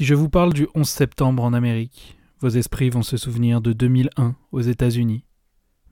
Si 0.00 0.06
je 0.06 0.14
vous 0.14 0.30
parle 0.30 0.54
du 0.54 0.66
11 0.74 0.88
septembre 0.88 1.42
en 1.42 1.52
Amérique, 1.52 2.16
vos 2.40 2.48
esprits 2.48 2.88
vont 2.88 3.02
se 3.02 3.18
souvenir 3.18 3.60
de 3.60 3.74
2001 3.74 4.34
aux 4.50 4.60
États-Unis. 4.62 5.26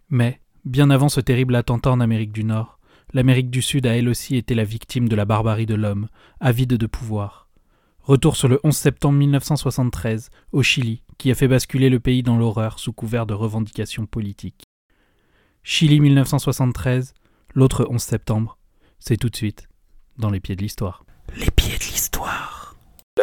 Mais, 0.08 0.40
bien 0.64 0.88
avant 0.88 1.10
ce 1.10 1.20
terrible 1.20 1.54
attentat 1.54 1.90
en 1.90 2.00
Amérique 2.00 2.32
du 2.32 2.42
Nord, 2.42 2.80
l'Amérique 3.12 3.50
du 3.50 3.60
Sud 3.60 3.86
a 3.86 3.94
elle 3.94 4.08
aussi 4.08 4.36
été 4.36 4.54
la 4.54 4.64
victime 4.64 5.10
de 5.10 5.14
la 5.14 5.26
barbarie 5.26 5.66
de 5.66 5.74
l'homme, 5.74 6.08
avide 6.40 6.79
de 6.79 6.86
pouvoir. 6.86 7.50
Retour 8.00 8.36
sur 8.36 8.48
le 8.48 8.58
11 8.64 8.74
septembre 8.74 9.18
1973, 9.18 10.31
au 10.53 10.63
Chili, 10.63 11.03
qui 11.19 11.31
a 11.31 11.35
fait 11.35 11.47
basculer 11.47 11.90
le 11.90 12.01
pays 12.01 12.22
dans 12.22 12.38
l'horreur 12.38 12.79
sous 12.79 12.95
couvert 12.95 13.27
de 13.27 13.35
revendications 13.35 14.06
politiques. 14.06 14.65
Chili 15.63 16.01
1973, 16.01 17.12
l'autre 17.52 17.87
11 17.91 18.01
septembre, 18.01 18.56
c'est 19.01 19.19
tout 19.19 19.29
de 19.29 19.37
suite 19.37 19.69
dans 20.16 20.30
les 20.30 20.41
pieds 20.41 20.56
de 20.56 20.62
l'histoire. 20.62 21.05
Les 21.37 21.51
pieds 21.51 21.77
de 21.77 21.84
l'histoire. 21.84 22.08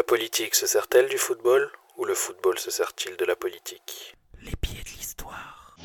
La 0.06 0.18
politique 0.18 0.54
se 0.54 0.68
sert-elle 0.68 1.10
du 1.10 1.18
football 1.18 1.68
ou 1.98 2.06
le 2.06 2.14
football 2.14 2.60
se 2.60 2.70
sert-il 2.70 3.18
de 3.18 3.26
la 3.26 3.36
politique 3.36 4.16
Les 4.44 4.56
pieds 4.62 4.84
de 4.84 4.90
l'histoire. 4.90 5.76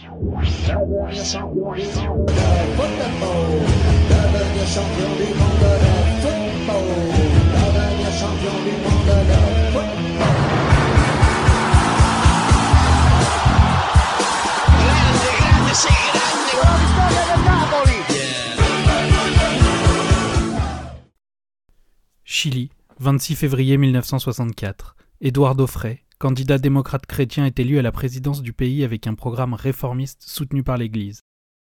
26 23.02 23.34
février 23.34 23.78
1964. 23.78 24.94
Eduardo 25.22 25.66
Frei, 25.66 26.04
candidat 26.18 26.58
démocrate 26.58 27.06
chrétien, 27.06 27.46
est 27.46 27.58
élu 27.58 27.78
à 27.78 27.82
la 27.82 27.92
présidence 27.92 28.42
du 28.42 28.52
pays 28.52 28.84
avec 28.84 29.06
un 29.06 29.14
programme 29.14 29.54
réformiste 29.54 30.22
soutenu 30.22 30.62
par 30.62 30.76
l'Église. 30.76 31.22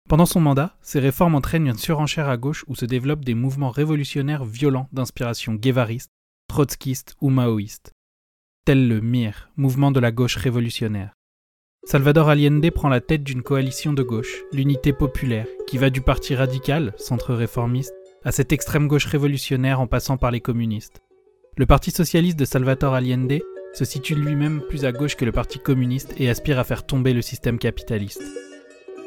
Pendant 0.08 0.26
son 0.26 0.40
mandat, 0.40 0.76
ces 0.82 0.98
réformes 0.98 1.36
entraînent 1.36 1.68
une 1.68 1.78
surenchère 1.78 2.28
à 2.28 2.36
gauche 2.36 2.64
où 2.66 2.74
se 2.74 2.86
développent 2.86 3.24
des 3.24 3.36
mouvements 3.36 3.70
révolutionnaires 3.70 4.44
violents 4.44 4.88
d'inspiration 4.90 5.54
guévariste, 5.54 6.10
trotskiste 6.48 7.14
ou 7.20 7.30
maoïste, 7.30 7.92
tel 8.64 8.88
le 8.88 9.00
MIR, 9.00 9.48
mouvement 9.56 9.92
de 9.92 10.00
la 10.00 10.10
gauche 10.10 10.34
révolutionnaire. 10.34 11.14
Salvador 11.84 12.30
Allende 12.30 12.68
prend 12.70 12.88
la 12.88 13.00
tête 13.00 13.22
d'une 13.22 13.42
coalition 13.42 13.92
de 13.92 14.02
gauche, 14.02 14.42
l'Unité 14.52 14.92
populaire, 14.92 15.46
qui 15.68 15.78
va 15.78 15.90
du 15.90 16.00
parti 16.00 16.34
radical, 16.34 16.94
centre 16.98 17.32
réformiste, 17.32 17.94
à 18.24 18.32
cette 18.32 18.50
extrême 18.50 18.88
gauche 18.88 19.06
révolutionnaire 19.06 19.80
en 19.80 19.86
passant 19.86 20.16
par 20.16 20.32
les 20.32 20.40
communistes. 20.40 21.00
Le 21.58 21.66
Parti 21.66 21.90
socialiste 21.90 22.38
de 22.38 22.46
Salvador 22.46 22.94
Allende 22.94 23.40
se 23.74 23.84
situe 23.84 24.14
lui-même 24.14 24.62
plus 24.70 24.86
à 24.86 24.92
gauche 24.92 25.16
que 25.16 25.26
le 25.26 25.32
Parti 25.32 25.58
communiste 25.58 26.14
et 26.16 26.30
aspire 26.30 26.58
à 26.58 26.64
faire 26.64 26.86
tomber 26.86 27.12
le 27.12 27.20
système 27.20 27.58
capitaliste. 27.58 28.22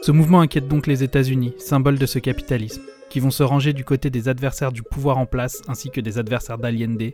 Ce 0.04 0.12
mouvement 0.12 0.42
inquiète 0.42 0.68
donc 0.68 0.86
les 0.86 1.02
États-Unis, 1.02 1.56
symbole 1.58 1.98
de 1.98 2.06
ce 2.06 2.20
capitalisme, 2.20 2.84
qui 3.10 3.20
vont 3.20 3.32
se 3.32 3.42
ranger 3.42 3.74
du 3.74 3.84
côté 3.84 4.12
des 4.12 4.30
adversaires 4.30 4.72
du 4.72 4.84
pouvoir 4.84 5.18
en 5.18 5.26
place 5.26 5.64
ainsi 5.68 5.90
que 5.90 6.02
des 6.02 6.20
adversaires 6.20 6.60
d'Allende, 6.60 7.14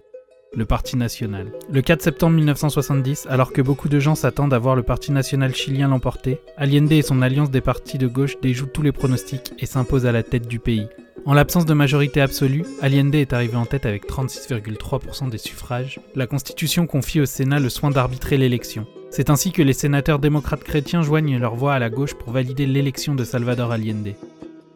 le 0.53 0.65
Parti 0.65 0.97
national. 0.97 1.53
Le 1.71 1.81
4 1.81 2.01
septembre 2.01 2.35
1970, 2.35 3.27
alors 3.29 3.53
que 3.53 3.61
beaucoup 3.61 3.87
de 3.87 4.01
gens 4.01 4.15
s'attendent 4.15 4.53
à 4.53 4.59
voir 4.59 4.75
le 4.75 4.83
Parti 4.83 5.13
national 5.13 5.55
chilien 5.55 5.87
l'emporter, 5.87 6.41
Allende 6.57 6.91
et 6.91 7.01
son 7.01 7.21
alliance 7.21 7.51
des 7.51 7.61
partis 7.61 7.97
de 7.97 8.07
gauche 8.07 8.35
déjouent 8.41 8.67
tous 8.67 8.81
les 8.81 8.91
pronostics 8.91 9.53
et 9.59 9.65
s'imposent 9.65 10.05
à 10.05 10.11
la 10.11 10.23
tête 10.23 10.49
du 10.49 10.59
pays. 10.59 10.89
En 11.25 11.33
l'absence 11.33 11.65
de 11.65 11.73
majorité 11.73 12.19
absolue, 12.19 12.65
Allende 12.81 13.13
est 13.13 13.33
arrivé 13.33 13.55
en 13.55 13.65
tête 13.65 13.85
avec 13.85 14.07
36,3% 14.07 15.29
des 15.29 15.37
suffrages. 15.37 15.99
La 16.15 16.25
Constitution 16.25 16.87
confie 16.87 17.21
au 17.21 17.25
Sénat 17.25 17.59
le 17.59 17.69
soin 17.69 17.91
d'arbitrer 17.91 18.37
l'élection. 18.37 18.87
C'est 19.11 19.29
ainsi 19.29 19.51
que 19.51 19.61
les 19.61 19.73
sénateurs 19.73 20.19
démocrates 20.19 20.63
chrétiens 20.63 21.03
joignent 21.03 21.37
leur 21.37 21.55
voix 21.55 21.73
à 21.73 21.79
la 21.79 21.89
gauche 21.89 22.15
pour 22.15 22.31
valider 22.31 22.65
l'élection 22.65 23.13
de 23.13 23.23
Salvador 23.23 23.71
Allende. 23.71 24.15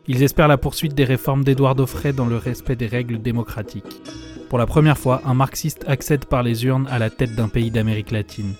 Ils 0.08 0.21
espèrent 0.21 0.48
la 0.48 0.58
poursuite 0.58 0.93
des 0.93 1.04
réformes 1.04 1.43
d'Eduardo 1.43 1.87
Frei 1.87 2.14
dans 2.14 2.27
le 2.27 2.38
respect 2.38 2.76
des 2.76 2.86
règles 2.86 3.21
démocratiques. 3.21 4.02
Pour 4.49 4.59
la 4.59 4.67
première 4.67 4.99
fois, 4.99 5.21
un 5.26 5.33
marxiste 5.33 5.83
accède 5.88 6.26
par 6.26 6.43
les 6.43 6.65
urnes 6.65 6.88
à 6.92 6.99
la 6.99 7.09
tête 7.09 7.36
d'un 7.36 7.48
pays 7.48 7.71
d'Amérique 7.71 8.11
latine. 8.11 8.54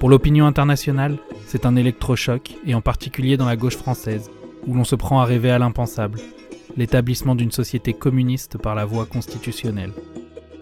Pour 0.00 0.08
l'opinion 0.08 0.46
internationale, 0.46 1.18
c'est 1.46 1.66
un 1.66 1.76
électrochoc, 1.76 2.54
et 2.66 2.74
en 2.74 2.80
particulier 2.80 3.36
dans 3.36 3.46
la 3.46 3.56
gauche 3.56 3.76
française, 3.76 4.30
où 4.66 4.74
l'on 4.74 4.84
se 4.84 4.96
prend 4.96 5.20
à 5.20 5.24
rêver 5.26 5.50
à 5.50 5.58
l'impensable, 5.58 6.18
l'établissement 6.76 7.34
d'une 7.34 7.52
société 7.52 7.92
communiste 7.92 8.58
par 8.58 8.74
la 8.74 8.84
voie 8.84 9.06
constitutionnelle. 9.06 9.92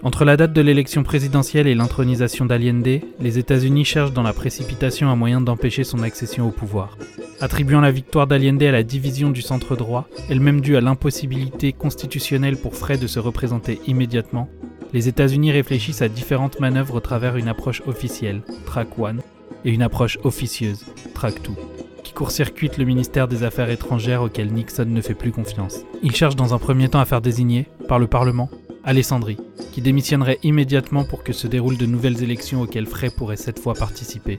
Entre 0.04 0.26
la 0.26 0.36
date 0.36 0.52
de 0.52 0.60
l'élection 0.60 1.02
présidentielle 1.02 1.66
et 1.66 1.74
l'intronisation 1.74 2.44
d'Allende, 2.44 3.00
les 3.20 3.38
États-Unis 3.38 3.86
cherchent 3.86 4.12
dans 4.12 4.22
la 4.22 4.34
précipitation 4.34 5.08
un 5.08 5.16
moyen 5.16 5.40
d'empêcher 5.40 5.82
son 5.82 6.02
accession 6.02 6.46
au 6.46 6.50
pouvoir. 6.50 6.98
Attribuant 7.40 7.80
la 7.80 7.90
victoire 7.90 8.26
d'Allende 8.26 8.62
à 8.62 8.70
la 8.70 8.82
division 8.82 9.30
du 9.30 9.40
centre 9.40 9.76
droit, 9.76 10.06
elle-même 10.28 10.60
due 10.60 10.76
à 10.76 10.82
l'impossibilité 10.82 11.72
constitutionnelle 11.72 12.58
pour 12.58 12.74
Frey 12.74 12.98
de 12.98 13.06
se 13.06 13.18
représenter 13.18 13.80
immédiatement, 13.86 14.50
les 14.92 15.08
États-Unis 15.08 15.52
réfléchissent 15.52 16.02
à 16.02 16.08
différentes 16.08 16.60
manœuvres 16.60 16.96
au 16.96 17.00
travers 17.00 17.36
une 17.36 17.48
approche 17.48 17.82
officielle, 17.86 18.42
Track 18.66 18.88
1, 18.98 19.16
et 19.64 19.70
une 19.70 19.82
approche 19.82 20.18
officieuse, 20.22 20.84
Track 21.14 21.42
2 21.42 21.73
qui 21.73 21.73
court-circuite 22.14 22.78
le 22.78 22.84
ministère 22.84 23.28
des 23.28 23.42
Affaires 23.42 23.70
étrangères 23.70 24.22
auquel 24.22 24.52
Nixon 24.52 24.86
ne 24.86 25.00
fait 25.00 25.14
plus 25.14 25.32
confiance. 25.32 25.80
Il 26.02 26.14
cherche 26.14 26.36
dans 26.36 26.54
un 26.54 26.58
premier 26.58 26.88
temps 26.88 27.00
à 27.00 27.04
faire 27.04 27.20
désigner, 27.20 27.66
par 27.88 27.98
le 27.98 28.06
Parlement, 28.06 28.48
Alessandri, 28.84 29.36
qui 29.72 29.82
démissionnerait 29.82 30.38
immédiatement 30.42 31.04
pour 31.04 31.24
que 31.24 31.32
se 31.32 31.46
déroulent 31.46 31.76
de 31.76 31.86
nouvelles 31.86 32.22
élections 32.22 32.62
auxquelles 32.62 32.86
Frey 32.86 33.10
pourrait 33.10 33.36
cette 33.36 33.58
fois 33.58 33.74
participer, 33.74 34.38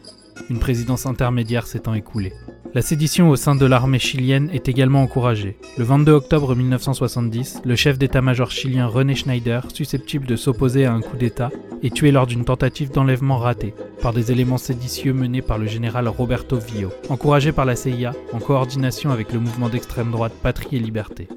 une 0.49 0.59
présidence 0.59 1.05
intermédiaire 1.05 1.67
s'étant 1.67 1.93
écoulée. 1.93 2.33
La 2.75 2.81
sédition 2.81 3.29
au 3.29 3.37
sein 3.37 3.55
de 3.55 3.65
l'armée 3.65 3.99
chilienne 3.99 4.49
est 4.51 4.67
également 4.67 5.01
encouragée. 5.01 5.55
Le 5.77 5.85
22 5.85 6.11
octobre 6.11 6.53
1970, 6.57 7.61
le 7.63 7.75
chef 7.77 7.97
d'état-major 7.97 8.51
chilien 8.51 8.85
René 8.85 9.15
Schneider, 9.15 9.65
susceptible 9.73 10.27
de 10.27 10.35
s'opposer 10.35 10.83
à 10.83 10.91
un 10.91 10.99
coup 10.99 11.15
d'État, 11.15 11.51
est 11.83 11.95
tué 11.95 12.11
lors 12.11 12.27
d'une 12.27 12.43
tentative 12.43 12.91
d'enlèvement 12.91 13.37
ratée 13.37 13.73
par 14.01 14.11
des 14.11 14.33
éléments 14.33 14.57
séditieux 14.57 15.13
menés 15.13 15.41
par 15.41 15.57
le 15.57 15.67
général 15.67 16.09
Roberto 16.09 16.57
Vio, 16.57 16.89
encouragé 17.07 17.53
par 17.53 17.63
la 17.63 17.77
CIA 17.77 18.11
en 18.33 18.39
coordination 18.39 19.09
avec 19.09 19.31
le 19.31 19.39
mouvement 19.39 19.69
d'extrême 19.69 20.11
droite 20.11 20.33
Patrie 20.43 20.75
et 20.75 20.79
Liberté. 20.79 21.29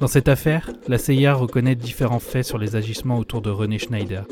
Dans 0.00 0.06
cette 0.06 0.28
affaire, 0.28 0.70
la 0.88 0.96
CIA 0.96 1.34
reconnaît 1.34 1.74
différents 1.74 2.20
faits 2.20 2.46
sur 2.46 2.56
les 2.56 2.74
agissements 2.74 3.18
autour 3.18 3.42
de 3.42 3.50
René 3.50 3.78
Schneider. 3.78 4.24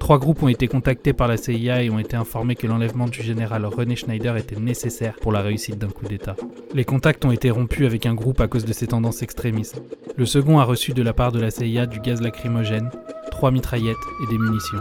Trois 0.00 0.18
groupes 0.18 0.42
ont 0.42 0.48
été 0.48 0.66
contactés 0.66 1.12
par 1.12 1.28
la 1.28 1.36
CIA 1.36 1.84
et 1.84 1.90
ont 1.90 1.98
été 2.00 2.16
informés 2.16 2.56
que 2.56 2.66
l'enlèvement 2.66 3.06
du 3.06 3.22
général 3.22 3.64
René 3.64 3.94
Schneider 3.94 4.36
était 4.36 4.58
nécessaire 4.58 5.14
pour 5.20 5.30
la 5.30 5.40
réussite 5.40 5.78
d'un 5.78 5.90
coup 5.90 6.06
d'État. 6.06 6.34
Les 6.74 6.84
contacts 6.84 7.24
ont 7.24 7.30
été 7.30 7.50
rompus 7.50 7.86
avec 7.86 8.06
un 8.06 8.14
groupe 8.14 8.40
à 8.40 8.48
cause 8.48 8.64
de 8.64 8.72
ses 8.72 8.88
tendances 8.88 9.22
extrémistes. 9.22 9.80
Le 10.16 10.26
second 10.26 10.58
a 10.58 10.64
reçu 10.64 10.94
de 10.94 11.02
la 11.02 11.12
part 11.12 11.30
de 11.30 11.38
la 11.38 11.52
CIA 11.52 11.86
du 11.86 12.00
gaz 12.00 12.20
lacrymogène, 12.20 12.90
trois 13.30 13.52
mitraillettes 13.52 13.96
et 14.24 14.26
des 14.32 14.38
munitions. 14.38 14.80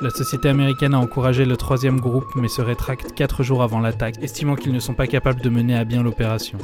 La 0.00 0.08
société 0.08 0.48
américaine 0.48 0.94
a 0.94 0.98
encouragé 0.98 1.44
le 1.44 1.58
troisième 1.58 2.00
groupe 2.00 2.34
mais 2.36 2.48
se 2.48 2.62
rétracte 2.62 3.12
quatre 3.12 3.42
jours 3.42 3.62
avant 3.62 3.80
l'attaque, 3.80 4.22
estimant 4.22 4.54
qu'ils 4.54 4.72
ne 4.72 4.80
sont 4.80 4.94
pas 4.94 5.08
capables 5.08 5.42
de 5.42 5.50
mener 5.50 5.76
à 5.76 5.84
bien 5.84 6.02
l'opération. 6.02 6.58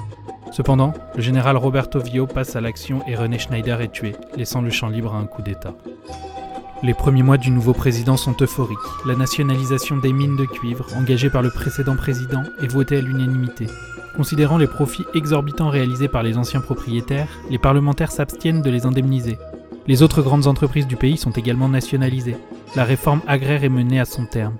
Cependant, 0.52 0.94
le 1.16 1.22
général 1.22 1.56
Roberto 1.56 1.98
Vio 1.98 2.26
passe 2.26 2.56
à 2.56 2.62
l'action 2.62 3.02
et 3.06 3.16
René 3.16 3.38
Schneider 3.38 3.80
est 3.82 3.92
tué, 3.92 4.12
laissant 4.36 4.62
le 4.62 4.70
champ 4.70 4.88
libre 4.88 5.12
à 5.12 5.18
un 5.18 5.26
coup 5.26 5.42
d'État. 5.42 5.74
Les 6.82 6.92
premiers 6.92 7.22
mois 7.22 7.38
du 7.38 7.50
nouveau 7.50 7.72
président 7.72 8.18
sont 8.18 8.36
euphoriques. 8.42 8.78
La 9.06 9.16
nationalisation 9.16 9.96
des 9.96 10.12
mines 10.12 10.36
de 10.36 10.44
cuivre, 10.44 10.86
engagée 10.94 11.30
par 11.30 11.40
le 11.40 11.50
précédent 11.50 11.96
président, 11.96 12.42
est 12.62 12.70
votée 12.70 12.98
à 12.98 13.00
l'unanimité. 13.00 13.66
Considérant 14.14 14.58
les 14.58 14.66
profits 14.66 15.06
exorbitants 15.14 15.70
réalisés 15.70 16.08
par 16.08 16.22
les 16.22 16.36
anciens 16.36 16.60
propriétaires, 16.60 17.28
les 17.50 17.58
parlementaires 17.58 18.12
s'abstiennent 18.12 18.60
de 18.60 18.70
les 18.70 18.84
indemniser. 18.84 19.38
Les 19.86 20.02
autres 20.02 20.20
grandes 20.20 20.46
entreprises 20.46 20.86
du 20.86 20.96
pays 20.96 21.16
sont 21.16 21.30
également 21.30 21.68
nationalisées. 21.68 22.36
La 22.74 22.84
réforme 22.84 23.22
agraire 23.26 23.64
est 23.64 23.70
menée 23.70 24.00
à 24.00 24.04
son 24.04 24.26
terme. 24.26 24.56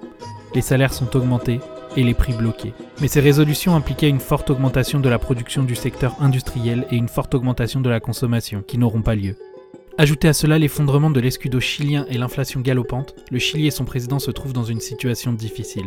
Les 0.54 0.62
salaires 0.62 0.94
sont 0.94 1.14
augmentés 1.16 1.60
et 1.96 2.02
les 2.02 2.14
prix 2.14 2.32
bloqués. 2.32 2.72
Mais 3.02 3.08
ces 3.08 3.20
résolutions 3.20 3.76
impliquaient 3.76 4.08
une 4.08 4.20
forte 4.20 4.48
augmentation 4.48 5.00
de 5.00 5.08
la 5.10 5.18
production 5.18 5.64
du 5.64 5.74
secteur 5.74 6.14
industriel 6.20 6.86
et 6.90 6.96
une 6.96 7.08
forte 7.08 7.34
augmentation 7.34 7.80
de 7.80 7.90
la 7.90 8.00
consommation, 8.00 8.62
qui 8.66 8.78
n'auront 8.78 9.02
pas 9.02 9.14
lieu. 9.14 9.36
Ajoutez 9.98 10.28
à 10.28 10.34
cela 10.34 10.58
l'effondrement 10.58 11.10
de 11.10 11.20
l'escudo 11.20 11.58
chilien 11.58 12.04
et 12.10 12.18
l'inflation 12.18 12.60
galopante, 12.60 13.14
le 13.30 13.38
Chili 13.38 13.66
et 13.66 13.70
son 13.70 13.86
président 13.86 14.18
se 14.18 14.30
trouvent 14.30 14.52
dans 14.52 14.64
une 14.64 14.80
situation 14.80 15.32
difficile. 15.32 15.86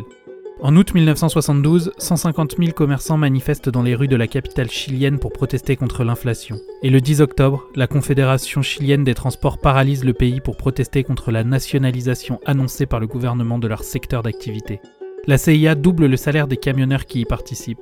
En 0.61 0.75
août 0.75 0.95
1972, 0.95 1.91
150 1.97 2.56
000 2.57 2.71
commerçants 2.71 3.17
manifestent 3.17 3.69
dans 3.69 3.83
les 3.83 3.94
rues 3.94 4.07
de 4.07 4.15
la 4.15 4.27
capitale 4.27 4.69
chilienne 4.69 5.19
pour 5.19 5.31
protester 5.31 5.75
contre 5.75 6.03
l'inflation. 6.03 6.57
Et 6.81 6.89
le 6.89 7.00
10 7.00 7.21
octobre, 7.21 7.67
la 7.75 7.85
Confédération 7.85 8.61
chilienne 8.63 9.03
des 9.03 9.13
transports 9.13 9.59
paralyse 9.59 10.03
le 10.03 10.13
pays 10.13 10.41
pour 10.41 10.57
protester 10.57 11.03
contre 11.03 11.31
la 11.31 11.44
nationalisation 11.44 12.41
annoncée 12.45 12.88
par 12.88 13.00
le 13.00 13.07
gouvernement 13.07 13.59
de 13.59 13.67
leur 13.67 13.83
secteur 13.83 14.23
d'activité. 14.23 14.81
La 15.27 15.38
CIA 15.38 15.75
double 15.75 16.07
le 16.07 16.17
salaire 16.17 16.47
des 16.47 16.57
camionneurs 16.57 17.06
qui 17.06 17.21
y 17.21 17.25
participent, 17.25 17.79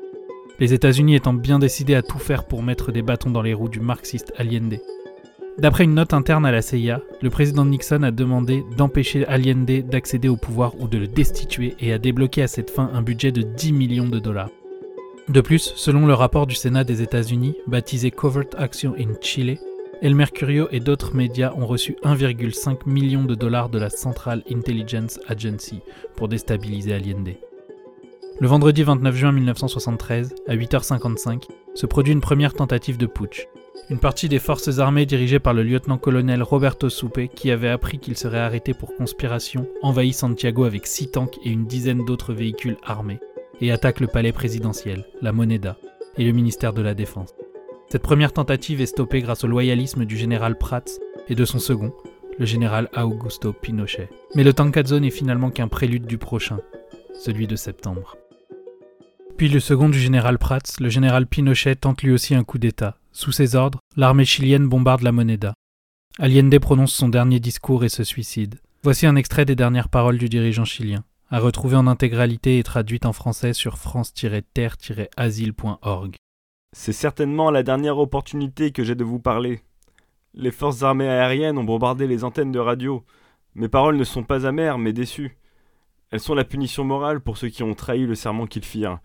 les 0.60 0.74
États-Unis 0.74 1.16
étant 1.16 1.34
bien 1.34 1.60
décidés 1.60 1.96
à 1.96 2.02
tout 2.02 2.18
faire 2.18 2.46
pour 2.46 2.64
mettre 2.64 2.92
des 2.92 3.04
bâtons 3.04 3.30
dans 3.30 3.44
les 3.44 3.54
roues 3.54 3.70
du 3.70 3.80
marxiste 3.80 4.34
Allende. 4.38 4.80
D'après 5.58 5.86
une 5.86 5.96
note 5.96 6.14
interne 6.14 6.46
à 6.46 6.52
la 6.52 6.62
CIA, 6.62 7.02
le 7.20 7.32
président 7.32 7.66
Nixon 7.66 8.04
a 8.04 8.12
demandé 8.12 8.64
d'empêcher 8.78 9.26
Allende 9.26 9.66
d'accéder 9.90 10.28
au 10.28 10.38
pouvoir 10.38 10.80
ou 10.80 10.88
de 10.88 11.00
le 11.00 11.08
destituer 11.08 11.76
et 11.80 11.92
a 11.92 11.98
débloqué 11.98 12.44
à 12.44 12.48
cette 12.48 12.70
fin 12.70 12.92
un 12.94 13.02
budget 13.02 13.32
de 13.32 13.42
10 13.42 13.74
millions 13.74 14.08
de 14.08 14.20
dollars. 14.20 14.52
De 15.30 15.42
plus, 15.42 15.74
selon 15.76 16.06
le 16.06 16.14
rapport 16.14 16.46
du 16.46 16.54
Sénat 16.54 16.84
des 16.84 17.02
États-Unis, 17.02 17.58
baptisé 17.66 18.12
Covert 18.12 18.46
Action 18.56 18.94
in 19.00 19.14
Chile, 19.20 19.58
El 20.04 20.14
Mercurio 20.14 20.68
et 20.72 20.80
d'autres 20.80 21.16
médias 21.16 21.54
ont 21.58 21.66
reçu 21.66 21.98
1,5 22.04 22.88
million 22.88 23.26
de 23.26 23.34
dollars 23.34 23.70
de 23.70 23.80
la 23.80 23.90
Central 23.90 24.44
Intelligence 24.52 25.20
Agency 25.28 25.80
pour 26.16 26.28
déstabiliser 26.28 26.94
Allende. 26.94 27.34
Le 28.40 28.48
vendredi 28.48 28.84
29 28.84 29.16
juin 29.16 29.32
1973, 29.32 30.36
à 30.48 30.56
8h55, 30.56 31.46
se 31.74 31.88
produit 31.88 32.14
une 32.14 32.22
première 32.22 32.54
tentative 32.54 33.00
de 33.00 33.08
putsch. 33.08 33.48
Une 33.90 34.00
partie 34.00 34.28
des 34.28 34.40
forces 34.40 34.80
armées 34.80 35.06
dirigées 35.06 35.40
par 35.40 35.54
le 35.54 35.64
lieutenant-colonel 35.64 36.44
Roberto 36.44 36.90
Supe, 36.90 37.34
qui 37.34 37.52
avait 37.52 37.70
appris 37.70 38.00
qu'il 38.00 38.18
serait 38.18 38.40
arrêté 38.40 38.74
pour 38.74 38.94
conspiration, 38.96 39.66
envahit 39.82 40.14
Santiago 40.14 40.66
avec 40.66 40.86
six 40.86 41.10
tanks 41.10 41.38
et 41.44 41.50
une 41.50 41.68
dizaine 41.68 42.04
d'autres 42.04 42.34
véhicules 42.34 42.78
armés, 42.84 43.20
et 43.62 43.72
attaque 43.72 44.02
le 44.02 44.08
palais 44.08 44.34
présidentiel, 44.34 45.06
la 45.22 45.32
Moneda, 45.32 45.78
et 46.18 46.26
le 46.26 46.34
ministère 46.34 46.74
de 46.74 46.82
la 46.82 46.94
Défense. 46.94 47.34
Cette 47.90 48.02
première 48.02 48.34
tentative 48.34 48.82
est 48.82 48.88
stoppée 48.88 49.22
grâce 49.22 49.46
au 49.46 49.48
loyalisme 49.48 50.04
du 50.04 50.18
général 50.18 50.58
Prats 50.58 50.84
et 51.30 51.36
de 51.36 51.46
son 51.46 51.60
second, 51.60 51.94
le 52.38 52.46
général 52.46 52.90
Augusto 52.96 53.54
Pinochet. 53.54 54.10
Mais 54.36 54.44
le 54.44 54.52
Tankadzone 54.52 55.06
est 55.06 55.10
finalement 55.12 55.50
qu'un 55.50 55.70
prélude 55.70 56.06
du 56.06 56.18
prochain, 56.18 56.60
celui 57.14 57.48
de 57.48 57.56
septembre. 57.56 58.18
Puis 59.38 59.48
le 59.48 59.62
second 59.62 59.88
du 59.88 60.00
général 60.00 60.38
Prats, 60.38 60.60
le 60.80 60.90
général 60.90 61.28
Pinochet 61.28 61.76
tente 61.76 62.04
lui 62.04 62.12
aussi 62.12 62.36
un 62.36 62.44
coup 62.44 62.58
d'État, 62.58 62.98
sous 63.18 63.32
ses 63.32 63.56
ordres, 63.56 63.80
l'armée 63.96 64.26
chilienne 64.26 64.70
bombarde 64.70 65.02
la 65.02 65.12
Moneda. 65.12 65.56
Allende 66.20 66.60
prononce 66.60 66.94
son 66.94 67.10
dernier 67.10 67.40
discours 67.40 67.84
et 67.84 67.90
se 67.90 68.04
suicide. 68.04 68.60
Voici 68.84 69.08
un 69.08 69.16
extrait 69.16 69.44
des 69.44 69.56
dernières 69.56 69.90
paroles 69.90 70.20
du 70.20 70.30
dirigeant 70.30 70.66
chilien, 70.66 71.04
à 71.32 71.40
retrouver 71.40 71.78
en 71.78 71.88
intégralité 71.88 72.60
et 72.60 72.64
traduite 72.64 73.08
en 73.08 73.14
français 73.14 73.54
sur 73.54 73.80
france-terre-asile.org. 73.80 76.16
C'est 76.76 76.94
certainement 76.94 77.50
la 77.50 77.64
dernière 77.64 77.98
opportunité 77.98 78.72
que 78.72 78.84
j'ai 78.84 78.94
de 78.94 79.04
vous 79.04 79.20
parler. 79.20 79.62
Les 80.36 80.52
forces 80.52 80.84
armées 80.84 81.10
aériennes 81.10 81.58
ont 81.58 81.64
bombardé 81.64 82.06
les 82.06 82.24
antennes 82.24 82.52
de 82.52 82.60
radio. 82.60 83.04
Mes 83.56 83.68
paroles 83.68 83.98
ne 83.98 84.04
sont 84.04 84.24
pas 84.24 84.46
amères, 84.46 84.78
mais 84.78 84.94
déçues. 84.94 85.38
Elles 86.12 86.20
sont 86.20 86.36
la 86.36 86.46
punition 86.46 86.84
morale 86.84 87.20
pour 87.20 87.40
ceux 87.40 87.50
qui 87.50 87.64
ont 87.64 87.74
trahi 87.74 88.06
le 88.06 88.14
serment 88.14 88.46
qu'ils 88.46 88.64
firent. 88.64 89.00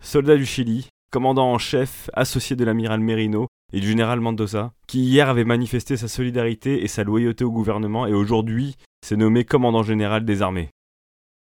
Soldats 0.00 0.36
du 0.36 0.46
Chili, 0.46 0.88
commandant 1.12 1.52
en 1.52 1.58
chef, 1.58 2.10
associé 2.14 2.56
de 2.56 2.64
l'amiral 2.64 2.98
Merino 3.00 3.46
et 3.74 3.80
du 3.80 3.86
général 3.86 4.20
Mendoza, 4.20 4.72
qui 4.86 5.00
hier 5.00 5.28
avait 5.28 5.44
manifesté 5.44 5.98
sa 5.98 6.08
solidarité 6.08 6.82
et 6.82 6.88
sa 6.88 7.04
loyauté 7.04 7.44
au 7.44 7.52
gouvernement 7.52 8.06
et 8.06 8.14
aujourd'hui 8.14 8.76
s'est 9.04 9.16
nommé 9.16 9.44
commandant 9.44 9.82
général 9.82 10.24
des 10.24 10.40
armées. 10.40 10.70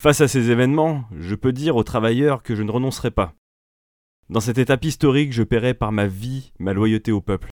Face 0.01 0.21
à 0.21 0.27
ces 0.27 0.51
événements, 0.51 1.05
je 1.17 1.33
peux 1.33 1.51
dire 1.51 1.75
aux 1.75 1.83
travailleurs 1.83 2.43
que 2.43 2.55
je 2.55 2.61
ne 2.61 2.69
renoncerai 2.69 3.09
pas. 3.09 3.33
Dans 4.29 4.41
cette 4.41 4.59
étape 4.59 4.85
historique, 4.85 5.33
je 5.33 5.43
paierai 5.43 5.73
par 5.73 5.91
ma 5.91 6.05
vie 6.05 6.51
ma 6.59 6.73
loyauté 6.73 7.11
au 7.11 7.21
peuple. 7.21 7.49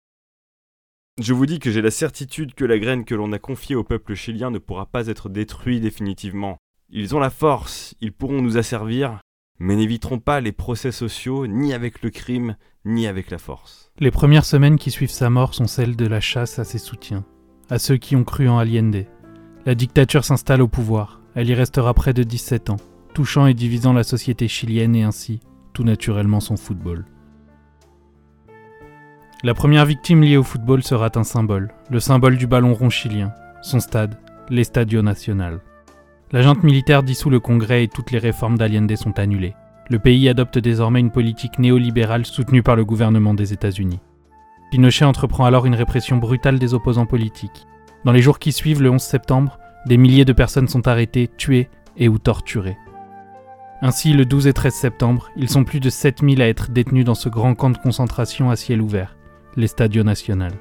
Je 1.20 1.34
vous 1.34 1.46
dis 1.46 1.60
que 1.60 1.70
j'ai 1.70 1.82
la 1.82 1.92
certitude 1.92 2.54
que 2.54 2.64
la 2.64 2.78
graine 2.80 3.04
que 3.04 3.14
l'on 3.14 3.32
a 3.32 3.38
confiée 3.38 3.76
au 3.76 3.84
peuple 3.84 4.14
chilien 4.14 4.50
ne 4.50 4.58
pourra 4.58 4.86
pas 4.86 5.06
être 5.06 5.28
détruite 5.28 5.82
définitivement. 5.82 6.58
Ils 6.90 7.14
ont 7.14 7.20
la 7.20 7.30
force, 7.30 7.94
ils 8.00 8.12
pourront 8.12 8.42
nous 8.42 8.56
asservir, 8.56 9.20
mais 9.62 9.76
n'éviteront 9.76 10.18
pas 10.18 10.40
les 10.40 10.50
procès 10.50 10.90
sociaux 10.90 11.46
ni 11.46 11.72
avec 11.72 12.02
le 12.02 12.10
crime 12.10 12.56
ni 12.84 13.06
avec 13.06 13.30
la 13.30 13.38
force. 13.38 13.92
Les 14.00 14.10
premières 14.10 14.44
semaines 14.44 14.76
qui 14.76 14.90
suivent 14.90 15.12
sa 15.12 15.30
mort 15.30 15.54
sont 15.54 15.68
celles 15.68 15.94
de 15.94 16.06
la 16.06 16.18
chasse 16.18 16.58
à 16.58 16.64
ses 16.64 16.78
soutiens, 16.78 17.24
à 17.70 17.78
ceux 17.78 17.96
qui 17.96 18.16
ont 18.16 18.24
cru 18.24 18.48
en 18.48 18.58
Allende. 18.58 19.06
La 19.64 19.76
dictature 19.76 20.24
s'installe 20.24 20.62
au 20.62 20.68
pouvoir, 20.68 21.20
elle 21.36 21.48
y 21.48 21.54
restera 21.54 21.94
près 21.94 22.12
de 22.12 22.24
17 22.24 22.70
ans, 22.70 22.76
touchant 23.14 23.46
et 23.46 23.54
divisant 23.54 23.92
la 23.92 24.02
société 24.02 24.48
chilienne 24.48 24.96
et 24.96 25.04
ainsi, 25.04 25.38
tout 25.72 25.84
naturellement, 25.84 26.40
son 26.40 26.56
football. 26.56 27.04
La 29.44 29.54
première 29.54 29.86
victime 29.86 30.22
liée 30.22 30.36
au 30.36 30.42
football 30.42 30.82
sera 30.82 31.08
un 31.14 31.24
symbole, 31.24 31.72
le 31.88 32.00
symbole 32.00 32.36
du 32.36 32.48
ballon 32.48 32.74
rond 32.74 32.90
chilien, 32.90 33.32
son 33.62 33.78
stade, 33.78 34.18
l'Estadio 34.50 35.02
Nacional. 35.02 35.60
La 36.32 36.40
junte 36.40 36.62
militaire 36.62 37.02
dissout 37.02 37.28
le 37.28 37.40
Congrès 37.40 37.84
et 37.84 37.88
toutes 37.88 38.10
les 38.10 38.18
réformes 38.18 38.56
d'Allende 38.56 38.96
sont 38.96 39.18
annulées. 39.18 39.54
Le 39.90 39.98
pays 39.98 40.30
adopte 40.30 40.58
désormais 40.58 41.00
une 41.00 41.10
politique 41.10 41.58
néolibérale 41.58 42.24
soutenue 42.24 42.62
par 42.62 42.74
le 42.74 42.86
gouvernement 42.86 43.34
des 43.34 43.52
États-Unis. 43.52 44.00
Pinochet 44.70 45.04
entreprend 45.04 45.44
alors 45.44 45.66
une 45.66 45.74
répression 45.74 46.16
brutale 46.16 46.58
des 46.58 46.72
opposants 46.72 47.04
politiques. 47.04 47.66
Dans 48.06 48.12
les 48.12 48.22
jours 48.22 48.38
qui 48.38 48.52
suivent 48.52 48.80
le 48.80 48.88
11 48.88 49.02
septembre, 49.02 49.58
des 49.84 49.98
milliers 49.98 50.24
de 50.24 50.32
personnes 50.32 50.68
sont 50.68 50.88
arrêtées, 50.88 51.28
tuées 51.36 51.68
et 51.98 52.08
ou 52.08 52.16
torturées. 52.18 52.78
Ainsi, 53.82 54.14
le 54.14 54.24
12 54.24 54.46
et 54.46 54.52
13 54.54 54.72
septembre, 54.72 55.28
ils 55.36 55.50
sont 55.50 55.64
plus 55.64 55.80
de 55.80 55.90
7000 55.90 56.40
à 56.40 56.48
être 56.48 56.70
détenus 56.70 57.04
dans 57.04 57.14
ce 57.14 57.28
grand 57.28 57.54
camp 57.54 57.68
de 57.68 57.76
concentration 57.76 58.48
à 58.48 58.56
ciel 58.56 58.80
ouvert, 58.80 59.16
l'Estadio 59.56 60.02
Nacional. 60.02 60.52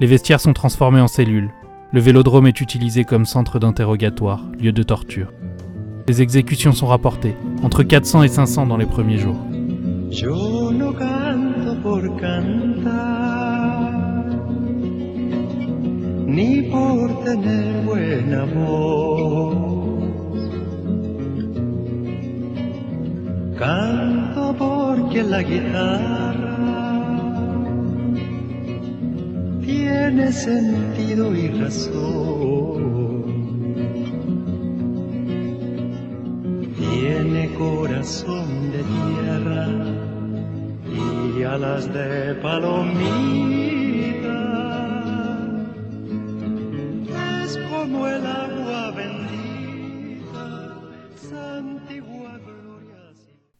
Les 0.00 0.06
vestiaires 0.06 0.40
sont 0.40 0.54
transformés 0.54 1.02
en 1.02 1.08
cellules, 1.08 1.50
le 1.92 2.00
vélodrome 2.00 2.46
est 2.46 2.60
utilisé 2.60 3.04
comme 3.04 3.26
centre 3.26 3.58
d'interrogatoire, 3.58 4.46
lieu 4.58 4.72
de 4.72 4.82
torture. 4.82 5.30
Les 6.08 6.22
exécutions 6.22 6.72
sont 6.72 6.86
rapportées, 6.86 7.36
entre 7.62 7.82
400 7.82 8.22
et 8.22 8.28
500 8.28 8.66
dans 8.66 8.78
les 8.78 8.86
premiers 8.86 9.18
jours. 9.18 9.36
Tiene 29.92 30.32
sentido 30.32 31.34
y 31.34 31.48
razón. 31.48 32.82
Tiene 36.76 37.54
corazón 37.58 38.72
de 38.72 38.82
tierra 38.82 39.68
y 41.36 41.42
alas 41.42 41.92
de 41.92 42.34
palomita. 42.36 43.10
Es 47.44 47.58
como 47.70 48.08
el 48.08 48.26
agua 48.26 48.90
bendita, 48.92 50.46
santigua 51.16 52.38
gloria. 52.38 53.12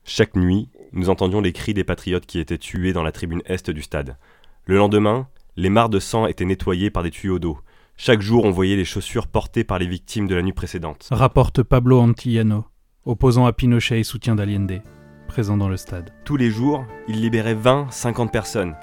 Chaque 0.04 0.36
nuit, 0.36 0.68
nous 0.92 1.10
entendions 1.10 1.40
les 1.40 1.52
cris 1.52 1.74
des 1.74 1.84
patriotes 1.84 2.26
qui 2.26 2.38
étaient 2.38 2.58
tués 2.58 2.92
dans 2.92 3.02
la 3.02 3.12
tribune 3.12 3.42
est 3.44 3.70
du 3.70 3.82
stade. 3.82 4.16
Le 4.64 4.76
lendemain, 4.76 5.28
les 5.56 5.70
mares 5.70 5.88
de 5.88 5.98
sang 5.98 6.26
étaient 6.26 6.44
nettoyées 6.44 6.90
par 6.90 7.02
des 7.02 7.10
tuyaux 7.10 7.38
d'eau. 7.38 7.58
Chaque 7.96 8.22
jour, 8.22 8.44
on 8.44 8.50
voyait 8.50 8.76
les 8.76 8.84
chaussures 8.84 9.26
portées 9.26 9.64
par 9.64 9.78
les 9.78 9.86
victimes 9.86 10.26
de 10.26 10.34
la 10.34 10.42
nuit 10.42 10.52
précédente. 10.52 11.08
Rapporte 11.10 11.62
Pablo 11.62 12.00
Antillano, 12.00 12.64
opposant 13.04 13.46
à 13.46 13.52
Pinochet 13.52 14.00
et 14.00 14.04
soutien 14.04 14.34
d'Allende, 14.34 14.82
présent 15.28 15.56
dans 15.56 15.68
le 15.68 15.76
stade. 15.76 16.10
Tous 16.24 16.36
les 16.36 16.50
jours, 16.50 16.84
il 17.06 17.20
libérait 17.20 17.54
20, 17.54 17.88
50 17.90 18.32
personnes. 18.32 18.74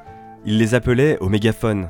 Il 0.45 0.57
les 0.57 0.75
appelait 0.75 1.17
au 1.19 1.29
mégaphone. 1.29 1.89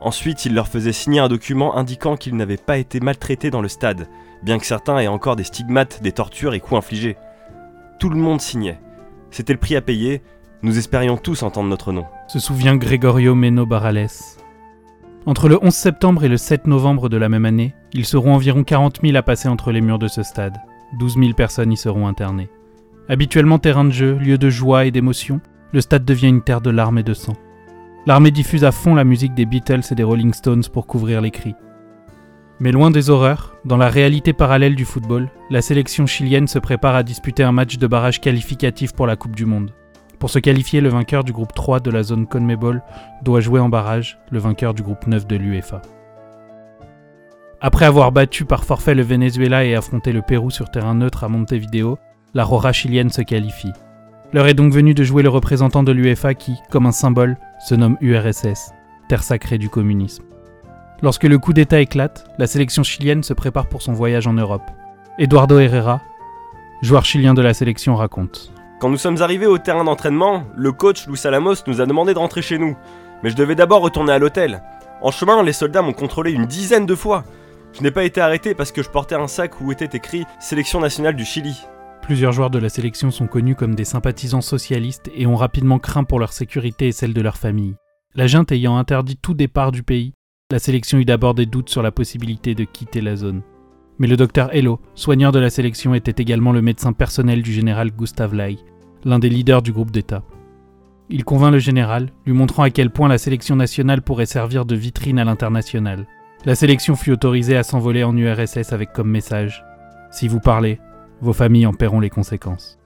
Ensuite, 0.00 0.46
il 0.46 0.54
leur 0.54 0.68
faisait 0.68 0.92
signer 0.92 1.20
un 1.20 1.28
document 1.28 1.76
indiquant 1.76 2.16
qu'ils 2.16 2.36
n'avaient 2.36 2.56
pas 2.56 2.78
été 2.78 3.00
maltraités 3.00 3.50
dans 3.50 3.62
le 3.62 3.68
stade, 3.68 4.08
bien 4.42 4.58
que 4.58 4.66
certains 4.66 4.98
aient 4.98 5.06
encore 5.06 5.36
des 5.36 5.44
stigmates, 5.44 6.02
des 6.02 6.12
tortures 6.12 6.54
et 6.54 6.60
coups 6.60 6.78
infligés. 6.78 7.16
Tout 7.98 8.08
le 8.08 8.16
monde 8.16 8.40
signait. 8.40 8.80
C'était 9.30 9.52
le 9.52 9.58
prix 9.58 9.76
à 9.76 9.80
payer, 9.80 10.22
nous 10.64 10.78
espérions 10.78 11.18
tous 11.18 11.42
entendre 11.42 11.68
notre 11.68 11.92
nom. 11.92 12.06
Se 12.26 12.38
souvient 12.38 12.76
Gregorio 12.76 13.34
Meno 13.34 13.66
Barales. 13.66 14.08
Entre 15.26 15.48
le 15.48 15.62
11 15.62 15.74
septembre 15.74 16.24
et 16.24 16.28
le 16.28 16.38
7 16.38 16.66
novembre 16.66 17.10
de 17.10 17.18
la 17.18 17.28
même 17.28 17.44
année, 17.44 17.74
ils 17.92 18.06
seront 18.06 18.34
environ 18.34 18.64
40 18.64 19.00
000 19.02 19.14
à 19.14 19.22
passer 19.22 19.48
entre 19.48 19.72
les 19.72 19.82
murs 19.82 19.98
de 19.98 20.08
ce 20.08 20.22
stade. 20.22 20.56
12 20.98 21.16
000 21.18 21.32
personnes 21.34 21.70
y 21.70 21.76
seront 21.76 22.06
internées. 22.06 22.48
Habituellement 23.10 23.58
terrain 23.58 23.84
de 23.84 23.90
jeu, 23.90 24.14
lieu 24.14 24.38
de 24.38 24.48
joie 24.48 24.86
et 24.86 24.90
d'émotion, 24.90 25.42
le 25.72 25.82
stade 25.82 26.06
devient 26.06 26.28
une 26.28 26.42
terre 26.42 26.62
de 26.62 26.70
larmes 26.70 26.98
et 26.98 27.02
de 27.02 27.12
sang. 27.12 27.34
L'armée 28.06 28.30
diffuse 28.30 28.64
à 28.64 28.72
fond 28.72 28.94
la 28.94 29.04
musique 29.04 29.34
des 29.34 29.44
Beatles 29.44 29.82
et 29.90 29.94
des 29.94 30.02
Rolling 30.02 30.32
Stones 30.32 30.64
pour 30.72 30.86
couvrir 30.86 31.20
les 31.20 31.30
cris. 31.30 31.54
Mais 32.58 32.72
loin 32.72 32.90
des 32.90 33.10
horreurs, 33.10 33.56
dans 33.66 33.76
la 33.76 33.90
réalité 33.90 34.32
parallèle 34.32 34.76
du 34.76 34.86
football, 34.86 35.28
la 35.50 35.60
sélection 35.60 36.06
chilienne 36.06 36.48
se 36.48 36.58
prépare 36.58 36.94
à 36.94 37.02
disputer 37.02 37.42
un 37.42 37.52
match 37.52 37.76
de 37.76 37.86
barrage 37.86 38.22
qualificatif 38.22 38.92
pour 38.94 39.06
la 39.06 39.16
Coupe 39.16 39.36
du 39.36 39.44
Monde. 39.44 39.72
Pour 40.18 40.30
se 40.30 40.38
qualifier, 40.38 40.80
le 40.80 40.88
vainqueur 40.88 41.24
du 41.24 41.32
groupe 41.32 41.52
3 41.52 41.80
de 41.80 41.90
la 41.90 42.02
zone 42.02 42.26
CONMEBOL 42.26 42.82
doit 43.22 43.40
jouer 43.40 43.60
en 43.60 43.68
barrage 43.68 44.18
le 44.30 44.38
vainqueur 44.38 44.74
du 44.74 44.82
groupe 44.82 45.06
9 45.06 45.26
de 45.26 45.36
l'UEFA. 45.36 45.82
Après 47.60 47.86
avoir 47.86 48.12
battu 48.12 48.44
par 48.44 48.64
forfait 48.64 48.94
le 48.94 49.02
Venezuela 49.02 49.64
et 49.64 49.74
affronté 49.74 50.12
le 50.12 50.22
Pérou 50.22 50.50
sur 50.50 50.70
terrain 50.70 50.94
neutre 50.94 51.24
à 51.24 51.28
Montevideo, 51.28 51.98
la 52.34 52.44
Rora 52.44 52.72
chilienne 52.72 53.10
se 53.10 53.22
qualifie. 53.22 53.72
L'heure 54.32 54.48
est 54.48 54.54
donc 54.54 54.72
venue 54.72 54.94
de 54.94 55.04
jouer 55.04 55.22
le 55.22 55.28
représentant 55.28 55.82
de 55.82 55.92
l'UEFA 55.92 56.34
qui, 56.34 56.56
comme 56.70 56.86
un 56.86 56.92
symbole, 56.92 57.36
se 57.66 57.74
nomme 57.74 57.96
URSS, 58.00 58.72
terre 59.08 59.22
sacrée 59.22 59.58
du 59.58 59.68
communisme. 59.68 60.24
Lorsque 61.02 61.24
le 61.24 61.38
coup 61.38 61.52
d'État 61.52 61.80
éclate, 61.80 62.26
la 62.38 62.46
sélection 62.46 62.82
chilienne 62.82 63.22
se 63.22 63.34
prépare 63.34 63.68
pour 63.68 63.82
son 63.82 63.92
voyage 63.92 64.26
en 64.26 64.32
Europe. 64.32 64.70
Eduardo 65.18 65.58
Herrera, 65.58 66.00
joueur 66.82 67.04
chilien 67.04 67.34
de 67.34 67.42
la 67.42 67.54
sélection, 67.54 67.94
raconte. 67.94 68.52
Quand 68.84 68.90
nous 68.90 68.98
sommes 68.98 69.22
arrivés 69.22 69.46
au 69.46 69.56
terrain 69.56 69.84
d'entraînement, 69.84 70.44
le 70.54 70.70
coach 70.70 71.06
Luis 71.06 71.18
Alamos 71.24 71.54
nous 71.66 71.80
a 71.80 71.86
demandé 71.86 72.12
de 72.12 72.18
rentrer 72.18 72.42
chez 72.42 72.58
nous. 72.58 72.76
Mais 73.22 73.30
je 73.30 73.34
devais 73.34 73.54
d'abord 73.54 73.80
retourner 73.80 74.12
à 74.12 74.18
l'hôtel. 74.18 74.62
En 75.00 75.10
chemin, 75.10 75.42
les 75.42 75.54
soldats 75.54 75.80
m'ont 75.80 75.94
contrôlé 75.94 76.32
une 76.32 76.44
dizaine 76.44 76.84
de 76.84 76.94
fois. 76.94 77.24
Je 77.72 77.80
n'ai 77.80 77.90
pas 77.90 78.04
été 78.04 78.20
arrêté 78.20 78.54
parce 78.54 78.72
que 78.72 78.82
je 78.82 78.90
portais 78.90 79.14
un 79.14 79.26
sac 79.26 79.58
où 79.62 79.72
était 79.72 79.96
écrit 79.96 80.26
Sélection 80.38 80.80
nationale 80.80 81.16
du 81.16 81.24
Chili. 81.24 81.62
Plusieurs 82.02 82.32
joueurs 82.32 82.50
de 82.50 82.58
la 82.58 82.68
sélection 82.68 83.10
sont 83.10 83.26
connus 83.26 83.54
comme 83.54 83.74
des 83.74 83.86
sympathisants 83.86 84.42
socialistes 84.42 85.10
et 85.14 85.26
ont 85.26 85.34
rapidement 85.34 85.78
craint 85.78 86.04
pour 86.04 86.20
leur 86.20 86.34
sécurité 86.34 86.88
et 86.88 86.92
celle 86.92 87.14
de 87.14 87.22
leur 87.22 87.38
famille. 87.38 87.76
La 88.14 88.26
junte 88.26 88.52
ayant 88.52 88.76
interdit 88.76 89.16
tout 89.16 89.32
départ 89.32 89.72
du 89.72 89.82
pays, 89.82 90.12
la 90.50 90.58
sélection 90.58 90.98
eut 90.98 91.06
d'abord 91.06 91.32
des 91.32 91.46
doutes 91.46 91.70
sur 91.70 91.80
la 91.80 91.90
possibilité 91.90 92.54
de 92.54 92.64
quitter 92.64 93.00
la 93.00 93.16
zone. 93.16 93.40
Mais 93.98 94.08
le 94.08 94.18
docteur 94.18 94.54
Hello, 94.54 94.78
soigneur 94.94 95.32
de 95.32 95.38
la 95.38 95.48
sélection, 95.48 95.94
était 95.94 96.20
également 96.20 96.52
le 96.52 96.60
médecin 96.60 96.92
personnel 96.92 97.42
du 97.42 97.52
général 97.52 97.92
Gustav 97.92 98.34
Lai, 98.34 98.58
l'un 99.04 99.18
des 99.18 99.28
leaders 99.28 99.62
du 99.62 99.72
groupe 99.72 99.90
d'État. 99.90 100.22
Il 101.10 101.24
convainc 101.24 101.52
le 101.52 101.58
général, 101.58 102.10
lui 102.24 102.32
montrant 102.32 102.62
à 102.62 102.70
quel 102.70 102.90
point 102.90 103.08
la 103.08 103.18
sélection 103.18 103.56
nationale 103.56 104.02
pourrait 104.02 104.26
servir 104.26 104.64
de 104.64 104.74
vitrine 104.74 105.18
à 105.18 105.24
l'international. 105.24 106.06
La 106.46 106.54
sélection 106.54 106.96
fut 106.96 107.12
autorisée 107.12 107.56
à 107.56 107.62
s'envoler 107.62 108.04
en 108.04 108.16
URSS 108.16 108.72
avec 108.72 108.92
comme 108.92 109.10
message 109.10 109.64
Si 110.10 110.28
vous 110.28 110.40
parlez, 110.40 110.80
vos 111.20 111.32
familles 111.32 111.66
en 111.66 111.74
paieront 111.74 112.00
les 112.00 112.10
conséquences. 112.10 112.78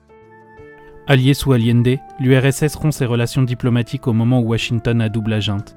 Allié 1.06 1.32
sous 1.32 1.52
Allende, 1.52 1.98
l'URSS 2.20 2.74
rompt 2.74 2.92
ses 2.92 3.06
relations 3.06 3.42
diplomatiques 3.42 4.06
au 4.06 4.12
moment 4.12 4.40
où 4.40 4.48
Washington 4.48 5.00
adoube 5.00 5.28
la 5.28 5.40
junte. 5.40 5.76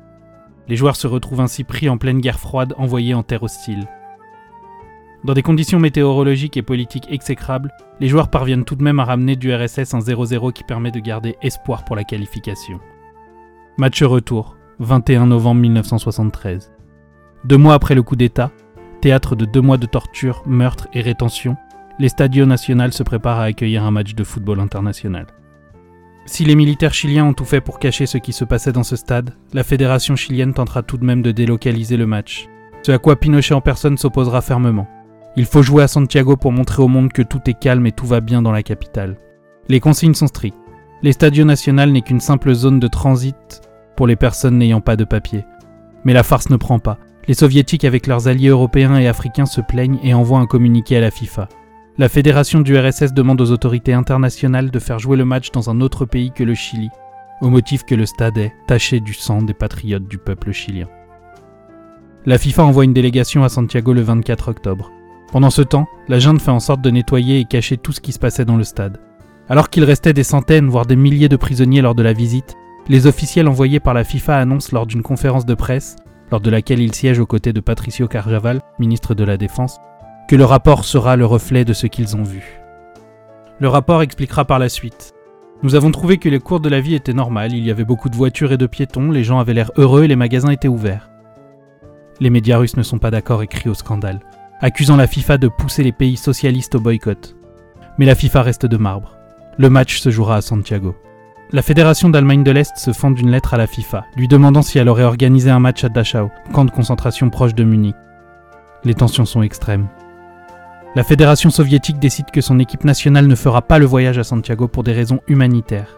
Les 0.67 0.75
joueurs 0.75 0.95
se 0.95 1.07
retrouvent 1.07 1.41
ainsi 1.41 1.63
pris 1.63 1.89
en 1.89 1.97
pleine 1.97 2.19
guerre 2.19 2.39
froide 2.39 2.73
envoyée 2.77 3.13
en 3.13 3.23
terre 3.23 3.43
hostile. 3.43 3.87
Dans 5.23 5.35
des 5.35 5.43
conditions 5.43 5.77
météorologiques 5.77 6.57
et 6.57 6.63
politiques 6.63 7.07
exécrables, 7.11 7.71
les 7.99 8.07
joueurs 8.07 8.29
parviennent 8.29 8.65
tout 8.65 8.75
de 8.75 8.83
même 8.83 8.99
à 8.99 9.05
ramener 9.05 9.35
du 9.35 9.53
RSS 9.53 9.93
un 9.93 9.99
0-0 9.99 10.51
qui 10.51 10.63
permet 10.63 10.89
de 10.89 10.99
garder 10.99 11.35
espoir 11.43 11.85
pour 11.85 11.95
la 11.95 12.03
qualification. 12.03 12.79
Match 13.77 14.01
retour, 14.01 14.57
21 14.79 15.27
novembre 15.27 15.61
1973. 15.61 16.71
Deux 17.45 17.57
mois 17.57 17.75
après 17.75 17.93
le 17.93 18.01
coup 18.01 18.15
d'État, 18.15 18.51
théâtre 18.99 19.35
de 19.35 19.45
deux 19.45 19.61
mois 19.61 19.77
de 19.77 19.85
torture, 19.85 20.41
meurtres 20.47 20.87
et 20.93 21.01
rétention, 21.01 21.55
les 21.99 22.09
stadios 22.09 22.47
nationaux 22.47 22.89
se 22.89 23.03
préparent 23.03 23.39
à 23.39 23.43
accueillir 23.43 23.83
un 23.83 23.91
match 23.91 24.15
de 24.15 24.23
football 24.23 24.59
international. 24.59 25.27
Si 26.25 26.45
les 26.45 26.55
militaires 26.55 26.95
chiliens 26.95 27.25
ont 27.25 27.33
tout 27.33 27.45
fait 27.45 27.61
pour 27.61 27.77
cacher 27.77 28.07
ce 28.07 28.17
qui 28.17 28.33
se 28.33 28.45
passait 28.45 28.71
dans 28.71 28.83
ce 28.83 28.95
stade, 28.95 29.35
la 29.53 29.63
fédération 29.63 30.15
chilienne 30.15 30.55
tentera 30.55 30.81
tout 30.81 30.97
de 30.97 31.05
même 31.05 31.21
de 31.21 31.31
délocaliser 31.31 31.97
le 31.97 32.07
match, 32.07 32.47
ce 32.81 32.91
à 32.91 32.97
quoi 32.97 33.19
Pinochet 33.19 33.53
en 33.53 33.61
personne 33.61 33.97
s'opposera 33.97 34.41
fermement. 34.41 34.87
Il 35.37 35.45
faut 35.45 35.63
jouer 35.63 35.83
à 35.83 35.87
Santiago 35.87 36.35
pour 36.35 36.51
montrer 36.51 36.83
au 36.83 36.89
monde 36.89 37.13
que 37.13 37.21
tout 37.21 37.39
est 37.45 37.57
calme 37.57 37.87
et 37.87 37.93
tout 37.93 38.05
va 38.05 38.19
bien 38.19 38.41
dans 38.41 38.51
la 38.51 38.63
capitale. 38.63 39.17
Les 39.69 39.79
consignes 39.79 40.13
sont 40.13 40.27
strictes. 40.27 40.57
Les 41.03 41.13
stadios 41.13 41.45
nationaux 41.45 41.85
n'est 41.85 42.01
qu'une 42.01 42.19
simple 42.19 42.53
zone 42.53 42.79
de 42.79 42.87
transit 42.87 43.61
pour 43.95 44.07
les 44.07 44.17
personnes 44.17 44.57
n'ayant 44.57 44.81
pas 44.81 44.97
de 44.97 45.05
papier. 45.05 45.45
Mais 46.03 46.13
la 46.13 46.23
farce 46.23 46.49
ne 46.49 46.57
prend 46.57 46.79
pas. 46.79 46.97
Les 47.27 47.33
soviétiques 47.33 47.85
avec 47.85 48.07
leurs 48.07 48.27
alliés 48.27 48.49
européens 48.49 48.97
et 48.97 49.07
africains 49.07 49.45
se 49.45 49.61
plaignent 49.61 49.99
et 50.03 50.13
envoient 50.13 50.39
un 50.39 50.47
communiqué 50.47 50.97
à 50.97 51.01
la 51.01 51.11
FIFA. 51.11 51.47
La 51.97 52.09
fédération 52.09 52.59
du 52.59 52.77
RSS 52.77 53.13
demande 53.13 53.39
aux 53.41 53.51
autorités 53.51 53.93
internationales 53.93 54.71
de 54.71 54.79
faire 54.79 54.99
jouer 54.99 55.17
le 55.17 55.25
match 55.25 55.51
dans 55.51 55.69
un 55.69 55.81
autre 55.81 56.05
pays 56.05 56.31
que 56.31 56.43
le 56.43 56.55
Chili, 56.55 56.89
au 57.41 57.49
motif 57.49 57.83
que 57.83 57.95
le 57.95 58.05
stade 58.05 58.37
est 58.37 58.53
taché 58.67 58.99
du 58.99 59.13
sang 59.13 59.41
des 59.41 59.53
patriotes 59.53 60.07
du 60.07 60.17
peuple 60.17 60.51
chilien. 60.51 60.87
La 62.25 62.37
FIFA 62.37 62.65
envoie 62.65 62.85
une 62.85 62.93
délégation 62.93 63.43
à 63.43 63.49
Santiago 63.49 63.93
le 63.93 64.01
24 64.01 64.49
octobre. 64.49 64.91
Pendant 65.31 65.49
ce 65.49 65.61
temps, 65.61 65.87
la 66.09 66.19
junte 66.19 66.41
fait 66.41 66.51
en 66.51 66.59
sorte 66.59 66.81
de 66.81 66.89
nettoyer 66.89 67.39
et 67.39 67.45
cacher 67.45 67.77
tout 67.77 67.93
ce 67.93 68.01
qui 68.01 68.11
se 68.11 68.19
passait 68.19 68.43
dans 68.43 68.57
le 68.57 68.65
stade. 68.65 68.97
Alors 69.47 69.69
qu'il 69.69 69.85
restait 69.85 70.13
des 70.13 70.23
centaines, 70.23 70.67
voire 70.67 70.85
des 70.85 70.97
milliers 70.97 71.29
de 71.29 71.37
prisonniers 71.37 71.81
lors 71.81 71.95
de 71.95 72.03
la 72.03 72.11
visite, 72.11 72.55
les 72.89 73.07
officiels 73.07 73.47
envoyés 73.47 73.79
par 73.79 73.93
la 73.93 74.03
FIFA 74.03 74.37
annoncent 74.37 74.69
lors 74.73 74.85
d'une 74.85 75.01
conférence 75.01 75.45
de 75.45 75.53
presse, 75.53 75.95
lors 76.31 76.41
de 76.41 76.49
laquelle 76.49 76.81
ils 76.81 76.93
siègent 76.93 77.19
aux 77.19 77.25
côtés 77.25 77.53
de 77.53 77.61
Patricio 77.61 78.09
Carjaval, 78.09 78.59
ministre 78.77 79.15
de 79.15 79.23
la 79.23 79.37
Défense, 79.37 79.77
que 80.27 80.35
le 80.35 80.43
rapport 80.43 80.83
sera 80.83 81.15
le 81.15 81.25
reflet 81.25 81.63
de 81.63 81.73
ce 81.73 81.87
qu'ils 81.87 82.17
ont 82.17 82.23
vu. 82.23 82.59
Le 83.59 83.69
rapport 83.69 84.01
expliquera 84.01 84.43
par 84.43 84.59
la 84.59 84.67
suite. 84.67 85.13
Nous 85.63 85.75
avons 85.75 85.91
trouvé 85.91 86.17
que 86.17 86.27
les 86.27 86.39
cours 86.39 86.59
de 86.59 86.69
la 86.69 86.81
vie 86.81 86.95
étaient 86.95 87.13
normales, 87.13 87.53
il 87.53 87.63
y 87.63 87.71
avait 87.71 87.85
beaucoup 87.85 88.09
de 88.09 88.15
voitures 88.15 88.51
et 88.51 88.57
de 88.57 88.65
piétons, 88.65 89.11
les 89.11 89.23
gens 89.23 89.39
avaient 89.39 89.53
l'air 89.53 89.71
heureux 89.77 90.03
et 90.03 90.07
les 90.07 90.15
magasins 90.17 90.51
étaient 90.51 90.67
ouverts. 90.67 91.09
Les 92.19 92.29
médias 92.29 92.57
russes 92.57 92.75
ne 92.75 92.83
sont 92.83 92.99
pas 92.99 93.11
d'accord 93.11 93.43
et 93.43 93.69
au 93.69 93.73
scandale 93.73 94.19
accusant 94.61 94.95
la 94.95 95.07
FIFA 95.07 95.39
de 95.39 95.47
pousser 95.47 95.81
les 95.83 95.91
pays 95.91 96.17
socialistes 96.17 96.75
au 96.75 96.79
boycott. 96.79 97.35
Mais 97.97 98.05
la 98.05 98.15
FIFA 98.15 98.43
reste 98.43 98.65
de 98.67 98.77
marbre. 98.77 99.17
Le 99.57 99.69
match 99.69 99.99
se 99.99 100.11
jouera 100.11 100.35
à 100.35 100.41
Santiago. 100.41 100.95
La 101.51 101.61
Fédération 101.61 102.09
d'Allemagne 102.09 102.43
de 102.43 102.51
l'Est 102.51 102.77
se 102.77 102.93
fend 102.93 103.11
d'une 103.11 103.31
lettre 103.31 103.55
à 103.55 103.57
la 103.57 103.67
FIFA, 103.67 104.05
lui 104.15 104.27
demandant 104.27 104.61
si 104.61 104.77
elle 104.77 104.87
aurait 104.87 105.03
organisé 105.03 105.49
un 105.49 105.59
match 105.59 105.83
à 105.83 105.89
Dachau, 105.89 106.29
camp 106.53 106.63
de 106.63 106.71
concentration 106.71 107.29
proche 107.29 107.55
de 107.55 107.63
Munich. 107.63 107.95
Les 108.85 108.93
tensions 108.93 109.25
sont 109.25 109.41
extrêmes. 109.41 109.87
La 110.95 111.03
Fédération 111.03 111.49
soviétique 111.49 111.99
décide 111.99 112.31
que 112.31 112.41
son 112.41 112.59
équipe 112.59 112.85
nationale 112.85 113.27
ne 113.27 113.35
fera 113.35 113.61
pas 113.61 113.79
le 113.79 113.85
voyage 113.85 114.17
à 114.17 114.23
Santiago 114.23 114.67
pour 114.67 114.83
des 114.83 114.93
raisons 114.93 115.19
humanitaires. 115.27 115.97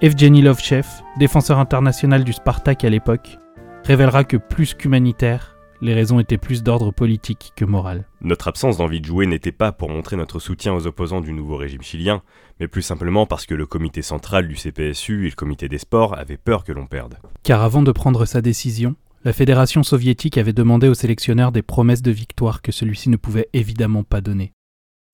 Evgeny 0.00 0.40
Lovchev, 0.40 0.86
défenseur 1.18 1.58
international 1.58 2.24
du 2.24 2.32
Spartak 2.32 2.84
à 2.84 2.90
l'époque, 2.90 3.38
révélera 3.84 4.24
que 4.24 4.36
plus 4.36 4.74
qu'humanitaire, 4.74 5.57
les 5.80 5.94
raisons 5.94 6.20
étaient 6.20 6.38
plus 6.38 6.62
d'ordre 6.62 6.90
politique 6.90 7.52
que 7.56 7.64
moral. 7.64 8.06
Notre 8.20 8.48
absence 8.48 8.78
d'envie 8.78 9.00
de 9.00 9.06
jouer 9.06 9.26
n'était 9.26 9.52
pas 9.52 9.72
pour 9.72 9.88
montrer 9.88 10.16
notre 10.16 10.38
soutien 10.38 10.74
aux 10.74 10.86
opposants 10.86 11.20
du 11.20 11.32
nouveau 11.32 11.56
régime 11.56 11.82
chilien, 11.82 12.22
mais 12.60 12.68
plus 12.68 12.82
simplement 12.82 13.26
parce 13.26 13.46
que 13.46 13.54
le 13.54 13.66
comité 13.66 14.02
central 14.02 14.48
du 14.48 14.56
CPSU 14.56 15.26
et 15.26 15.30
le 15.30 15.36
comité 15.36 15.68
des 15.68 15.78
sports 15.78 16.18
avaient 16.18 16.36
peur 16.36 16.64
que 16.64 16.72
l'on 16.72 16.86
perde. 16.86 17.18
Car 17.42 17.62
avant 17.62 17.82
de 17.82 17.92
prendre 17.92 18.24
sa 18.24 18.40
décision, 18.40 18.96
la 19.24 19.32
Fédération 19.32 19.82
soviétique 19.82 20.38
avait 20.38 20.52
demandé 20.52 20.88
au 20.88 20.94
sélectionneur 20.94 21.52
des 21.52 21.62
promesses 21.62 22.02
de 22.02 22.10
victoire 22.10 22.62
que 22.62 22.72
celui-ci 22.72 23.08
ne 23.10 23.16
pouvait 23.16 23.48
évidemment 23.52 24.04
pas 24.04 24.20
donner. 24.20 24.52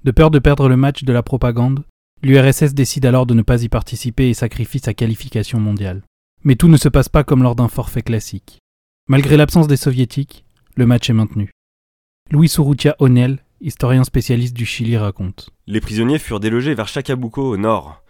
De 0.04 0.10
peur 0.10 0.30
de 0.30 0.38
perdre 0.38 0.68
le 0.68 0.76
match 0.76 1.04
de 1.04 1.12
la 1.12 1.22
propagande, 1.22 1.84
l'URSS 2.22 2.74
décide 2.74 3.06
alors 3.06 3.26
de 3.26 3.34
ne 3.34 3.42
pas 3.42 3.62
y 3.62 3.68
participer 3.68 4.28
et 4.28 4.34
sacrifie 4.34 4.78
sa 4.78 4.94
qualification 4.94 5.58
mondiale. 5.58 6.02
Mais 6.42 6.56
tout 6.56 6.68
ne 6.68 6.76
se 6.76 6.90
passe 6.90 7.08
pas 7.08 7.24
comme 7.24 7.42
lors 7.42 7.54
d'un 7.54 7.68
forfait 7.68 8.02
classique. 8.02 8.58
Malgré 9.08 9.36
l'absence 9.36 9.66
des 9.66 9.76
soviétiques, 9.76 10.43
le 10.76 10.86
match 10.86 11.08
est 11.10 11.14
maintenu. 11.14 11.50
Louis 12.30 12.48
Surutia 12.48 12.96
Onel, 12.98 13.44
historien 13.60 14.04
spécialiste 14.04 14.56
du 14.56 14.66
Chili, 14.66 14.96
raconte. 14.96 15.50
Les 15.66 15.80
prisonniers 15.80 16.18
furent 16.18 16.40
délogés 16.40 16.74
vers 16.74 16.88
Chacabuco 16.88 17.42
au 17.42 17.56
nord. 17.56 18.02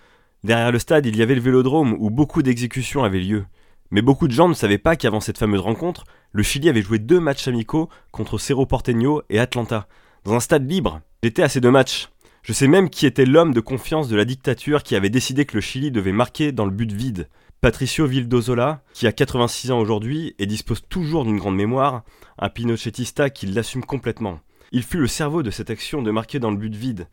Derrière 0.45 0.73
le 0.73 0.79
stade, 0.79 1.07
il 1.07 1.17
y 1.17 1.23
avait 1.23 1.35
le 1.35 1.41
vélodrome 1.41 1.95
où 1.99 2.11
beaucoup 2.11 2.43
d'exécutions 2.43 3.05
avaient 3.05 3.21
lieu. 3.21 3.45
Mais 3.91 4.03
beaucoup 4.03 4.29
de 4.29 4.33
gens 4.33 4.49
ne 4.49 4.55
savaient 4.55 4.79
pas 4.79 4.97
qu'avant 4.97 5.21
cette 5.21 5.39
fameuse 5.39 5.61
rencontre, 5.61 6.05
le 6.33 6.43
Chili 6.43 6.69
avait 6.69 6.83
joué 6.83 6.99
deux 6.99 7.21
matchs 7.21 7.49
amicaux 7.49 7.89
contre 8.13 8.39
Cerro 8.39 8.67
Porteño 8.67 9.23
et 9.31 9.39
Atlanta, 9.39 9.87
dans 10.25 10.35
un 10.35 10.41
stade 10.41 10.69
libre. 10.69 11.01
J'étais 11.23 11.43
à 11.43 11.49
ces 11.49 11.61
deux 11.61 11.71
matchs. 11.71 12.09
Je 12.43 12.53
sais 12.53 12.69
même 12.69 12.91
qui 12.91 13.07
était 13.07 13.25
l'homme 13.25 13.55
de 13.55 13.61
confiance 13.61 14.09
de 14.09 14.17
la 14.17 14.25
dictature 14.25 14.83
qui 14.83 14.97
avait 14.97 15.11
décidé 15.11 15.45
que 15.45 15.55
le 15.55 15.61
Chili 15.61 15.91
devait 15.91 16.13
marquer 16.13 16.53
dans 16.53 16.67
le 16.67 16.71
but 16.71 16.93
vide. 16.93 17.29
Patricio 17.61 18.07
Vildozola, 18.07 18.83
qui 18.93 19.07
a 19.07 19.13
86 19.13 19.71
ans 19.71 19.81
aujourd'hui 19.81 20.35
et 20.39 20.47
dispose 20.47 20.83
toujours 20.89 21.25
d'une 21.25 21.39
grande 21.39 21.57
mémoire, 21.57 22.03
un 22.39 22.49
pinochetista 22.49 23.31
qui 23.31 23.47
l'assume 23.47 23.85
complètement. 23.85 24.41
Il 24.73 24.83
fut 24.83 24.99
le 24.99 25.07
cerveau 25.07 25.43
de 25.43 25.51
cette 25.51 25.71
action 25.71 26.03
de 26.03 26.11
marquer 26.11 26.39
dans 26.39 26.51
le 26.51 26.57
but 26.57 26.75
vide, 26.75 27.09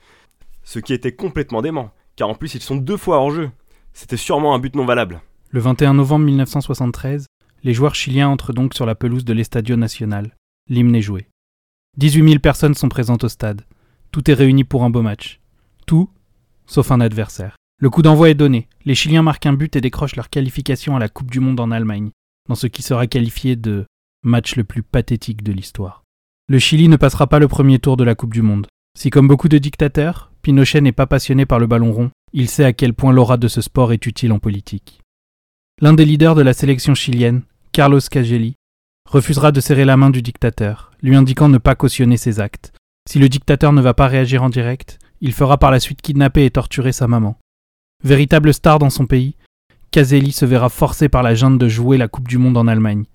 ce 0.64 0.80
qui 0.80 0.94
était 0.94 1.16
complètement 1.16 1.62
dément, 1.62 1.92
car 2.16 2.30
en 2.30 2.36
plus 2.36 2.56
ils 2.56 2.62
sont 2.62 2.76
deux 2.76 2.98
fois 2.98 3.18
hors 3.18 3.32
jeu. 3.32 3.50
C'était 3.94 4.18
sûrement 4.18 4.56
un 4.56 4.60
but 4.60 4.76
non 4.76 4.86
valable. 4.86 5.22
Le 5.50 5.60
21 5.60 5.94
novembre 5.96 6.26
1973, 6.26 7.26
les 7.64 7.74
joueurs 7.74 7.96
chiliens 7.96 8.30
entrent 8.30 8.54
donc 8.54 8.74
sur 8.74 8.86
la 8.86 8.96
pelouse 8.96 9.26
de 9.26 9.34
l'Estadio 9.34 9.76
Nacional. 9.76 10.36
L'hymne 10.70 10.96
est 10.96 11.02
joué. 11.02 11.28
18 11.98 12.28
000 12.28 12.40
personnes 12.40 12.74
sont 12.74 12.90
présentes 12.90 13.24
au 13.24 13.30
stade. 13.30 13.64
Tout 14.12 14.30
est 14.32 14.34
réuni 14.34 14.64
pour 14.64 14.84
un 14.84 14.90
beau 14.90 15.02
match. 15.02 15.42
Tout, 15.86 16.10
sauf 16.66 16.92
un 16.92 17.02
adversaire. 17.02 17.58
Le 17.82 17.90
coup 17.90 18.04
d'envoi 18.04 18.30
est 18.30 18.36
donné. 18.36 18.68
Les 18.86 18.94
Chiliens 18.94 19.24
marquent 19.24 19.48
un 19.48 19.54
but 19.54 19.76
et 19.76 19.82
décrochent 19.82 20.16
leur 20.16 20.30
qualification 20.30 20.96
à 20.96 21.00
la 21.00 21.10
Coupe 21.10 21.32
du 21.32 21.40
Monde 21.40 21.60
en 21.60 21.72
Allemagne, 21.72 22.12
dans 22.48 22.54
ce 22.54 22.68
qui 22.68 22.84
sera 22.84 23.08
qualifié 23.08 23.56
de 23.56 23.86
match 24.24 24.56
le 24.56 24.64
plus 24.64 24.84
pathétique 24.84 25.42
de 25.42 25.52
l'histoire. 25.52 26.04
Le 26.48 26.60
Chili 26.60 26.90
ne 26.90 26.96
passera 26.96 27.26
pas 27.26 27.40
le 27.40 27.48
premier 27.48 27.80
tour 27.80 27.98
de 27.98 28.04
la 28.04 28.14
Coupe 28.14 28.36
du 28.36 28.44
Monde. 28.44 28.68
Si 28.96 29.10
comme 29.10 29.28
beaucoup 29.28 29.50
de 29.50 29.58
dictateurs, 29.58 30.32
Pinochet 30.44 30.82
n'est 30.82 30.92
pas 30.92 31.08
passionné 31.08 31.48
par 31.48 31.58
le 31.58 31.66
ballon 31.66 31.92
rond, 31.92 32.12
il 32.34 32.50
sait 32.50 32.66
à 32.66 32.72
quel 32.72 32.94
point 32.94 33.14
l'aura 33.14 33.38
de 33.38 33.48
ce 33.48 33.62
sport 33.62 33.92
est 33.94 34.06
utile 34.06 34.32
en 34.32 34.38
politique. 34.38 35.02
L'un 35.82 35.94
des 35.94 36.06
leaders 36.06 36.36
de 36.36 36.44
la 36.44 36.54
sélection 36.54 36.94
chilienne, 36.94 37.42
Carlos 37.72 38.00
Cagelli, 38.12 38.54
refusera 39.10 39.52
de 39.52 39.60
serrer 39.60 39.86
la 39.86 39.98
main 39.98 40.12
du 40.12 40.22
dictateur, 40.22 40.92
lui 41.02 41.16
indiquant 41.16 41.50
ne 41.50 41.58
pas 41.58 41.74
cautionner 41.74 42.18
ses 42.18 42.40
actes. 42.40 42.74
Si 43.10 43.18
le 43.18 43.28
dictateur 43.28 43.74
ne 43.74 43.82
va 43.82 43.96
pas 43.96 44.06
réagir 44.06 44.44
en 44.44 44.50
direct, 44.50 45.00
il 45.20 45.34
fera 45.34 45.58
par 45.58 45.72
la 45.72 45.80
suite 45.80 46.04
kidnapper 46.04 46.46
et 46.46 46.52
torturer 46.52 46.92
sa 46.92 47.08
maman. 47.08 47.38
Véritable 48.04 48.54
star 48.54 48.80
dans 48.80 48.90
son 48.90 49.06
pays, 49.06 49.36
Caselli 49.92 50.32
se 50.32 50.46
verra 50.46 50.70
forcé 50.70 51.10
par 51.10 51.22
la 51.22 51.36
junte 51.36 51.60
de 51.60 51.68
jouer 51.68 51.98
la 51.98 52.08
Coupe 52.08 52.28
du 52.28 52.38
Monde 52.38 52.58
en 52.58 52.68
Allemagne. 52.68 53.06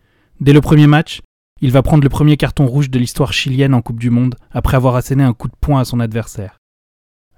Dès 0.41 0.53
le 0.53 0.61
premier 0.61 0.87
match, 0.87 1.23
Il 1.63 1.73
va 1.73 1.83
prendre 1.83 2.03
le 2.03 2.11
premier 2.11 2.37
carton 2.37 2.67
rouge 2.67 2.91
de 2.91 2.99
l'histoire 2.99 3.33
chilienne 3.33 3.73
en 3.73 3.81
Coupe 3.81 3.99
du 3.99 4.11
Monde 4.11 4.35
après 4.51 4.77
avoir 4.77 4.95
asséné 4.95 5.25
un 5.25 5.33
coup 5.33 5.49
de 5.49 5.57
poing 5.59 5.81
à 5.81 5.87
son 5.87 6.01
adversaire. 6.01 6.59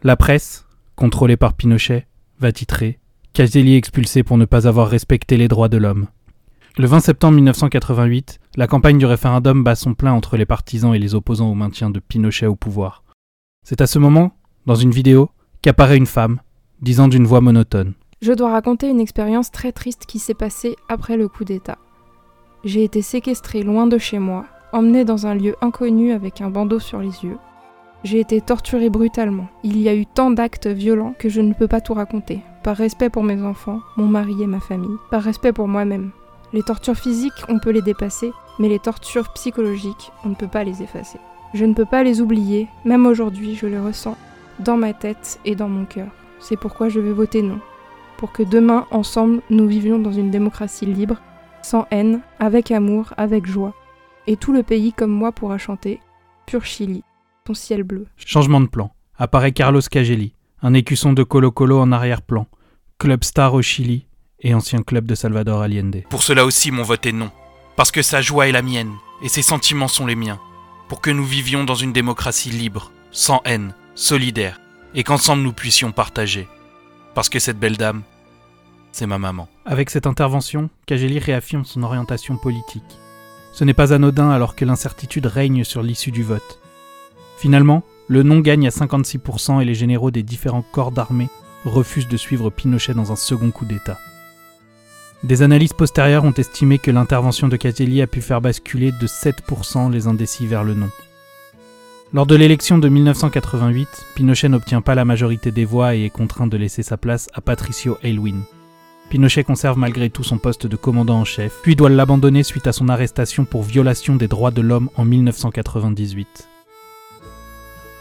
La 0.03 0.17
presse, 0.17 0.67
contrôlée 0.97 1.37
par 1.37 1.55
Pinochet, 1.55 2.09
va 2.41 2.51
titrer 2.51 2.99
Caselli 3.33 3.77
expulsé 3.77 4.25
pour 4.25 4.37
ne 4.37 4.45
pas 4.45 4.67
avoir 4.67 4.89
respecté 4.89 5.37
les 5.37 5.47
droits 5.47 5.69
de 5.69 5.77
l'homme. 5.77 6.09
Le 6.79 6.89
20 6.89 7.01
septembre 7.01 7.37
1988, 7.37 8.41
la 8.57 8.67
campagne 8.67 8.99
du 8.99 9.07
référendum 9.07 9.63
bat 9.63 9.77
son 9.77 9.95
plein 9.95 10.13
entre 10.13 10.37
les 10.37 10.47
partisans 10.47 10.95
et 10.95 10.99
les 10.99 11.15
opposants 11.15 11.51
au 11.51 11.55
maintien 11.55 11.91
de 11.91 12.01
Pinochet 12.01 12.47
au 12.47 12.57
pouvoir. 12.57 13.05
C'est 13.65 13.81
à 13.81 13.87
ce 13.87 14.01
moment, 14.01 14.37
dans 14.67 14.75
une 14.75 14.91
vidéo, 14.91 15.31
qu'apparaît 15.63 15.97
une 15.97 16.07
femme, 16.07 16.41
disant 16.83 17.09
d'une 17.09 17.27
voix 17.27 17.41
monotone 17.41 17.95
Je 18.23 18.33
dois 18.33 18.51
raconter 18.51 18.89
une 18.89 19.01
expérience 19.01 19.51
très 19.51 19.73
triste 19.73 20.07
qui 20.07 20.19
s'est 20.19 20.35
passée 20.35 20.77
après 20.89 21.17
le 21.17 21.29
coup 21.29 21.45
d'État. 21.45 21.79
J'ai 22.65 22.85
été 22.85 23.03
séquestrée 23.03 23.63
loin 23.63 23.87
de 23.87 23.99
chez 23.99 24.19
moi, 24.19 24.47
emmenée 24.73 25.05
dans 25.05 25.27
un 25.27 25.35
lieu 25.35 25.55
inconnu 25.61 26.13
avec 26.13 26.41
un 26.41 26.51
bandeau 26.51 26.79
sur 26.79 27.01
les 27.01 27.25
yeux. 27.25 27.39
J'ai 28.05 28.21
été 28.21 28.41
torturée 28.41 28.91
brutalement. 28.91 29.49
Il 29.65 29.81
y 29.81 29.89
a 29.89 29.95
eu 29.95 30.07
tant 30.07 30.31
d'actes 30.31 30.69
violents 30.69 31.15
que 31.19 31.29
je 31.29 31.41
ne 31.41 31.53
peux 31.53 31.67
pas 31.67 31.81
tout 31.81 31.95
raconter. 31.95 32.41
Par 32.63 32.77
respect 32.77 33.11
pour 33.11 33.25
mes 33.25 33.43
enfants, 33.43 33.81
mon 33.97 34.07
mari 34.07 34.43
et 34.43 34.47
ma 34.47 34.61
famille, 34.61 34.97
par 35.11 35.23
respect 35.23 35.53
pour 35.53 35.69
moi-même. 35.69 36.11
Les 36.53 36.63
tortures 36.63 36.97
physiques, 36.97 37.45
on 37.49 37.59
peut 37.59 37.71
les 37.71 37.83
dépasser, 37.83 38.33
mais 38.59 38.69
les 38.69 38.79
tortures 38.79 39.33
psychologiques, 39.33 40.13
on 40.25 40.31
ne 40.31 40.35
peut 40.35 40.49
pas 40.49 40.65
les 40.65 40.83
effacer. 40.83 41.19
Je 41.55 41.65
ne 41.65 41.75
peux 41.75 41.85
pas 41.85 42.03
les 42.03 42.21
oublier, 42.21 42.69
même 42.85 43.07
aujourd'hui 43.07 43.55
je 43.55 43.67
les 43.67 43.79
ressens, 43.79 44.17
dans 44.61 44.77
ma 44.77 44.93
tête 44.93 45.41
et 45.45 45.55
dans 45.55 45.69
mon 45.69 45.85
cœur. 45.85 46.09
C'est 46.41 46.57
pourquoi 46.57 46.89
je 46.89 47.01
vais 47.01 47.13
voter 47.13 47.43
non. 47.43 47.61
Pour 48.17 48.33
que 48.33 48.43
demain, 48.43 48.87
ensemble, 48.91 49.43
nous 49.51 49.67
vivions 49.67 49.99
dans 49.99 50.13
une 50.13 50.31
démocratie 50.31 50.87
libre, 50.87 51.21
sans 51.63 51.87
haine, 51.91 52.21
avec 52.41 52.71
amour, 52.71 53.15
avec 53.17 53.47
joie. 53.47 53.75
Et 54.27 54.37
tout 54.37 54.53
le 54.53 54.63
pays 54.63 54.93
comme 54.93 55.11
moi 55.11 55.33
pourra 55.33 55.59
chanter 55.59 56.01
Pur 56.47 56.65
Chili, 56.65 57.03
ton 57.45 57.55
ciel 57.55 57.83
bleu. 57.83 58.07
Changement 58.17 58.61
de 58.61 58.67
plan. 58.67 58.93
Apparaît 59.17 59.53
Carlos 59.53 59.81
Cagelli, 59.81 60.35
un 60.63 60.75
écusson 60.75 61.13
de 61.13 61.23
Colo 61.23 61.51
Colo 61.51 61.79
en 61.79 61.93
arrière-plan, 61.93 62.47
club 62.99 63.25
star 63.25 63.55
au 63.55 63.63
Chili 63.63 64.07
et 64.41 64.55
ancien 64.55 64.83
club 64.83 65.07
de 65.07 65.15
Salvador 65.15 65.63
Allende. 65.63 66.03
Pour 66.11 66.23
cela 66.23 66.45
aussi, 66.45 66.71
mon 66.71 66.83
vote 66.83 67.07
est 67.07 67.13
non. 67.13 67.31
Parce 67.77 67.91
que 67.91 68.03
sa 68.03 68.21
joie 68.21 68.49
est 68.49 68.53
la 68.53 68.63
mienne, 68.63 68.93
et 69.23 69.29
ses 69.29 69.43
sentiments 69.43 69.89
sont 69.89 70.07
les 70.07 70.17
miens. 70.17 70.41
Pour 70.89 71.01
que 71.01 71.11
nous 71.11 71.25
vivions 71.25 71.65
dans 71.65 71.75
une 71.75 71.93
démocratie 71.93 72.51
libre, 72.51 72.93
sans 73.11 73.41
haine, 73.45 73.75
solidaire, 73.95 74.61
et 74.95 75.05
qu'ensemble 75.05 75.43
nous 75.43 75.53
puissions 75.53 75.93
partager. 75.93 76.49
Parce 77.15 77.29
que 77.29 77.39
cette 77.39 77.59
belle 77.59 77.77
dame, 77.77 78.03
c'est 78.93 79.07
ma 79.07 79.19
maman. 79.19 79.49
Avec 79.65 79.91
cette 79.91 80.07
intervention, 80.07 80.71
Cagelli 80.87 81.19
réaffirme 81.19 81.65
son 81.65 81.83
orientation 81.83 82.37
politique. 82.37 82.99
Ce 83.53 83.65
n'est 83.65 83.75
pas 83.75 83.93
anodin 83.93 84.31
alors 84.31 84.55
que 84.55 84.65
l'incertitude 84.65 85.27
règne 85.27 85.65
sur 85.65 85.83
l'issue 85.83 86.11
du 86.11 86.23
vote. 86.23 86.61
Finalement, 87.39 87.83
le 88.09 88.23
non 88.23 88.41
gagne 88.41 88.67
à 88.67 88.71
56% 88.71 89.61
et 89.61 89.65
les 89.65 89.75
généraux 89.75 90.11
des 90.11 90.23
différents 90.23 90.65
corps 90.73 90.93
d'armée 90.93 91.29
refusent 91.65 92.09
de 92.09 92.17
suivre 92.17 92.51
Pinochet 92.51 92.95
dans 92.95 93.13
un 93.13 93.17
second 93.17 93.51
coup 93.51 93.65
d'État. 93.65 93.99
Des 95.25 95.43
analyses 95.43 95.73
postérieures 95.73 96.25
ont 96.25 96.33
estimé 96.33 96.79
que 96.79 96.93
l'intervention 96.93 97.49
de 97.49 97.57
Caselli 97.57 98.01
a 98.01 98.07
pu 98.07 98.23
faire 98.23 98.41
basculer 98.41 98.93
de 98.93 99.07
7% 99.07 99.91
les 99.91 100.07
indécis 100.07 100.47
vers 100.47 100.63
le 100.63 100.75
non. 100.75 100.91
Lors 102.15 102.25
de 102.25 102.37
l'élection 102.37 102.79
de 102.79 102.89
1988, 102.89 103.87
Pinochet 104.15 104.49
n'obtient 104.49 104.81
pas 104.81 104.95
la 104.95 105.05
majorité 105.05 105.51
des 105.51 105.67
voix 105.67 105.95
et 105.95 106.07
est 106.07 106.11
contraint 106.11 106.47
de 106.47 106.57
laisser 106.57 106.83
sa 106.83 106.97
place 106.97 107.29
à 107.35 107.43
Patricio 107.43 107.99
Aylwin. 108.03 108.45
Pinochet 109.11 109.45
conserve 109.45 109.77
malgré 109.77 110.09
tout 110.09 110.25
son 110.25 110.39
poste 110.39 110.67
de 110.67 110.77
commandant 110.77 111.21
en 111.21 111.27
chef, 111.27 111.59
puis 111.63 111.77
doit 111.77 111.91
l'abandonner 111.91 112.45
suite 112.45 112.67
à 112.67 112.73
son 112.73 112.89
arrestation 112.89 113.45
pour 113.45 113.63
violation 113.63 114.17
des 114.17 114.27
droits 114.27 114.51
de 114.51 114.63
l'homme 114.63 114.89
en 114.97 115.05
1998. 115.05 116.49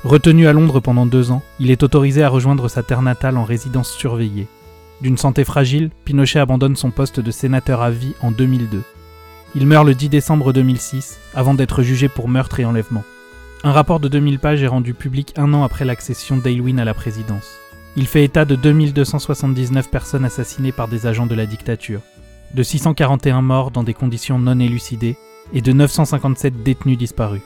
Retenu 0.06 0.48
à 0.48 0.54
Londres 0.54 0.80
pendant 0.80 1.06
deux 1.06 1.32
ans, 1.32 1.44
il 1.60 1.70
est 1.70 1.84
autorisé 1.84 2.24
à 2.24 2.30
rejoindre 2.30 2.70
sa 2.70 2.84
terre 2.84 3.02
natale 3.02 3.36
en 3.36 3.44
résidence 3.44 3.92
surveillée. 3.92 4.48
D'une 5.02 5.18
santé 5.18 5.44
fragile, 5.44 5.90
Pinochet 6.06 6.40
abandonne 6.40 6.78
son 6.78 6.92
poste 6.92 7.20
de 7.20 7.32
sénateur 7.32 7.82
à 7.82 7.92
vie 7.92 8.14
en 8.22 8.32
2002. 8.32 8.84
Il 9.56 9.68
meurt 9.68 9.86
le 9.86 9.96
10 9.96 10.08
décembre 10.08 10.54
2006, 10.54 11.20
avant 11.36 11.56
d'être 11.56 11.84
jugé 11.84 12.08
pour 12.08 12.30
meurtre 12.30 12.62
et 12.62 12.66
enlèvement. 12.66 13.04
Un 13.64 13.72
rapport 13.72 14.00
de 14.00 14.08
2000 14.08 14.38
pages 14.38 14.62
est 14.62 14.68
rendu 14.68 14.94
public 14.94 15.34
un 15.36 15.54
an 15.54 15.64
après 15.64 15.84
l'accession 15.84 16.38
d'Aylwin 16.38 16.78
à 16.80 16.86
la 16.86 16.94
présidence. 16.94 17.58
Il 17.96 18.06
fait 18.06 18.24
état 18.24 18.46
de 18.46 18.56
2279 18.56 19.90
personnes 19.90 20.26
assassinées 20.26 20.72
par 20.72 20.88
des 20.88 21.08
agents 21.08 21.26
de 21.26 21.34
la 21.34 21.48
dictature, 21.48 22.02
de 22.54 22.62
641 22.62 23.42
morts 23.42 23.72
dans 23.72 23.84
des 23.84 23.96
conditions 23.96 24.38
non 24.38 24.60
élucidées 24.60 25.18
et 25.54 25.62
de 25.62 25.72
957 25.72 26.62
détenus 26.62 27.00
disparus. 27.00 27.42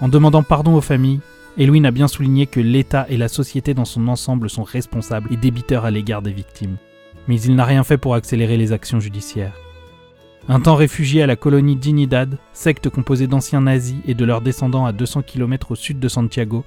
En 0.00 0.08
demandant 0.08 0.44
pardon 0.44 0.76
aux 0.76 0.80
familles, 0.80 1.20
Elwin 1.58 1.84
a 1.86 1.90
bien 1.90 2.06
souligné 2.06 2.46
que 2.46 2.60
l'État 2.60 3.06
et 3.08 3.16
la 3.16 3.28
société 3.28 3.74
dans 3.74 3.84
son 3.84 4.06
ensemble 4.06 4.48
sont 4.48 4.62
responsables 4.62 5.32
et 5.32 5.36
débiteurs 5.36 5.84
à 5.84 5.90
l'égard 5.90 6.22
des 6.22 6.32
victimes. 6.32 6.76
Mais 7.26 7.40
il 7.40 7.56
n'a 7.56 7.64
rien 7.64 7.82
fait 7.82 7.98
pour 7.98 8.14
accélérer 8.14 8.56
les 8.56 8.72
actions 8.72 9.00
judiciaires. 9.00 9.54
Un 10.48 10.60
temps 10.60 10.74
réfugié 10.74 11.22
à 11.22 11.26
la 11.26 11.36
colonie 11.36 11.76
d'Inidad, 11.76 12.36
secte 12.52 12.88
composée 12.88 13.28
d'anciens 13.28 13.60
nazis 13.60 13.96
et 14.06 14.14
de 14.14 14.24
leurs 14.24 14.40
descendants 14.40 14.86
à 14.86 14.92
200 14.92 15.22
km 15.22 15.70
au 15.70 15.74
sud 15.76 16.00
de 16.00 16.08
Santiago, 16.08 16.64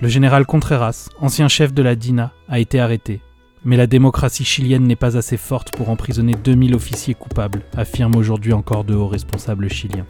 le 0.00 0.08
général 0.08 0.46
Contreras, 0.46 1.10
ancien 1.20 1.46
chef 1.46 1.72
de 1.74 1.82
la 1.82 1.94
DINA, 1.94 2.32
a 2.48 2.58
été 2.58 2.80
arrêté. 2.80 3.20
Mais 3.64 3.76
la 3.76 3.86
démocratie 3.86 4.44
chilienne 4.44 4.84
n'est 4.84 4.96
pas 4.96 5.16
assez 5.16 5.36
forte 5.36 5.76
pour 5.76 5.90
emprisonner 5.90 6.34
2000 6.34 6.74
officiers 6.74 7.14
coupables, 7.14 7.62
affirment 7.76 8.16
aujourd'hui 8.16 8.52
encore 8.52 8.84
de 8.84 8.94
hauts 8.94 9.08
responsables 9.08 9.68
chiliens. 9.68 10.06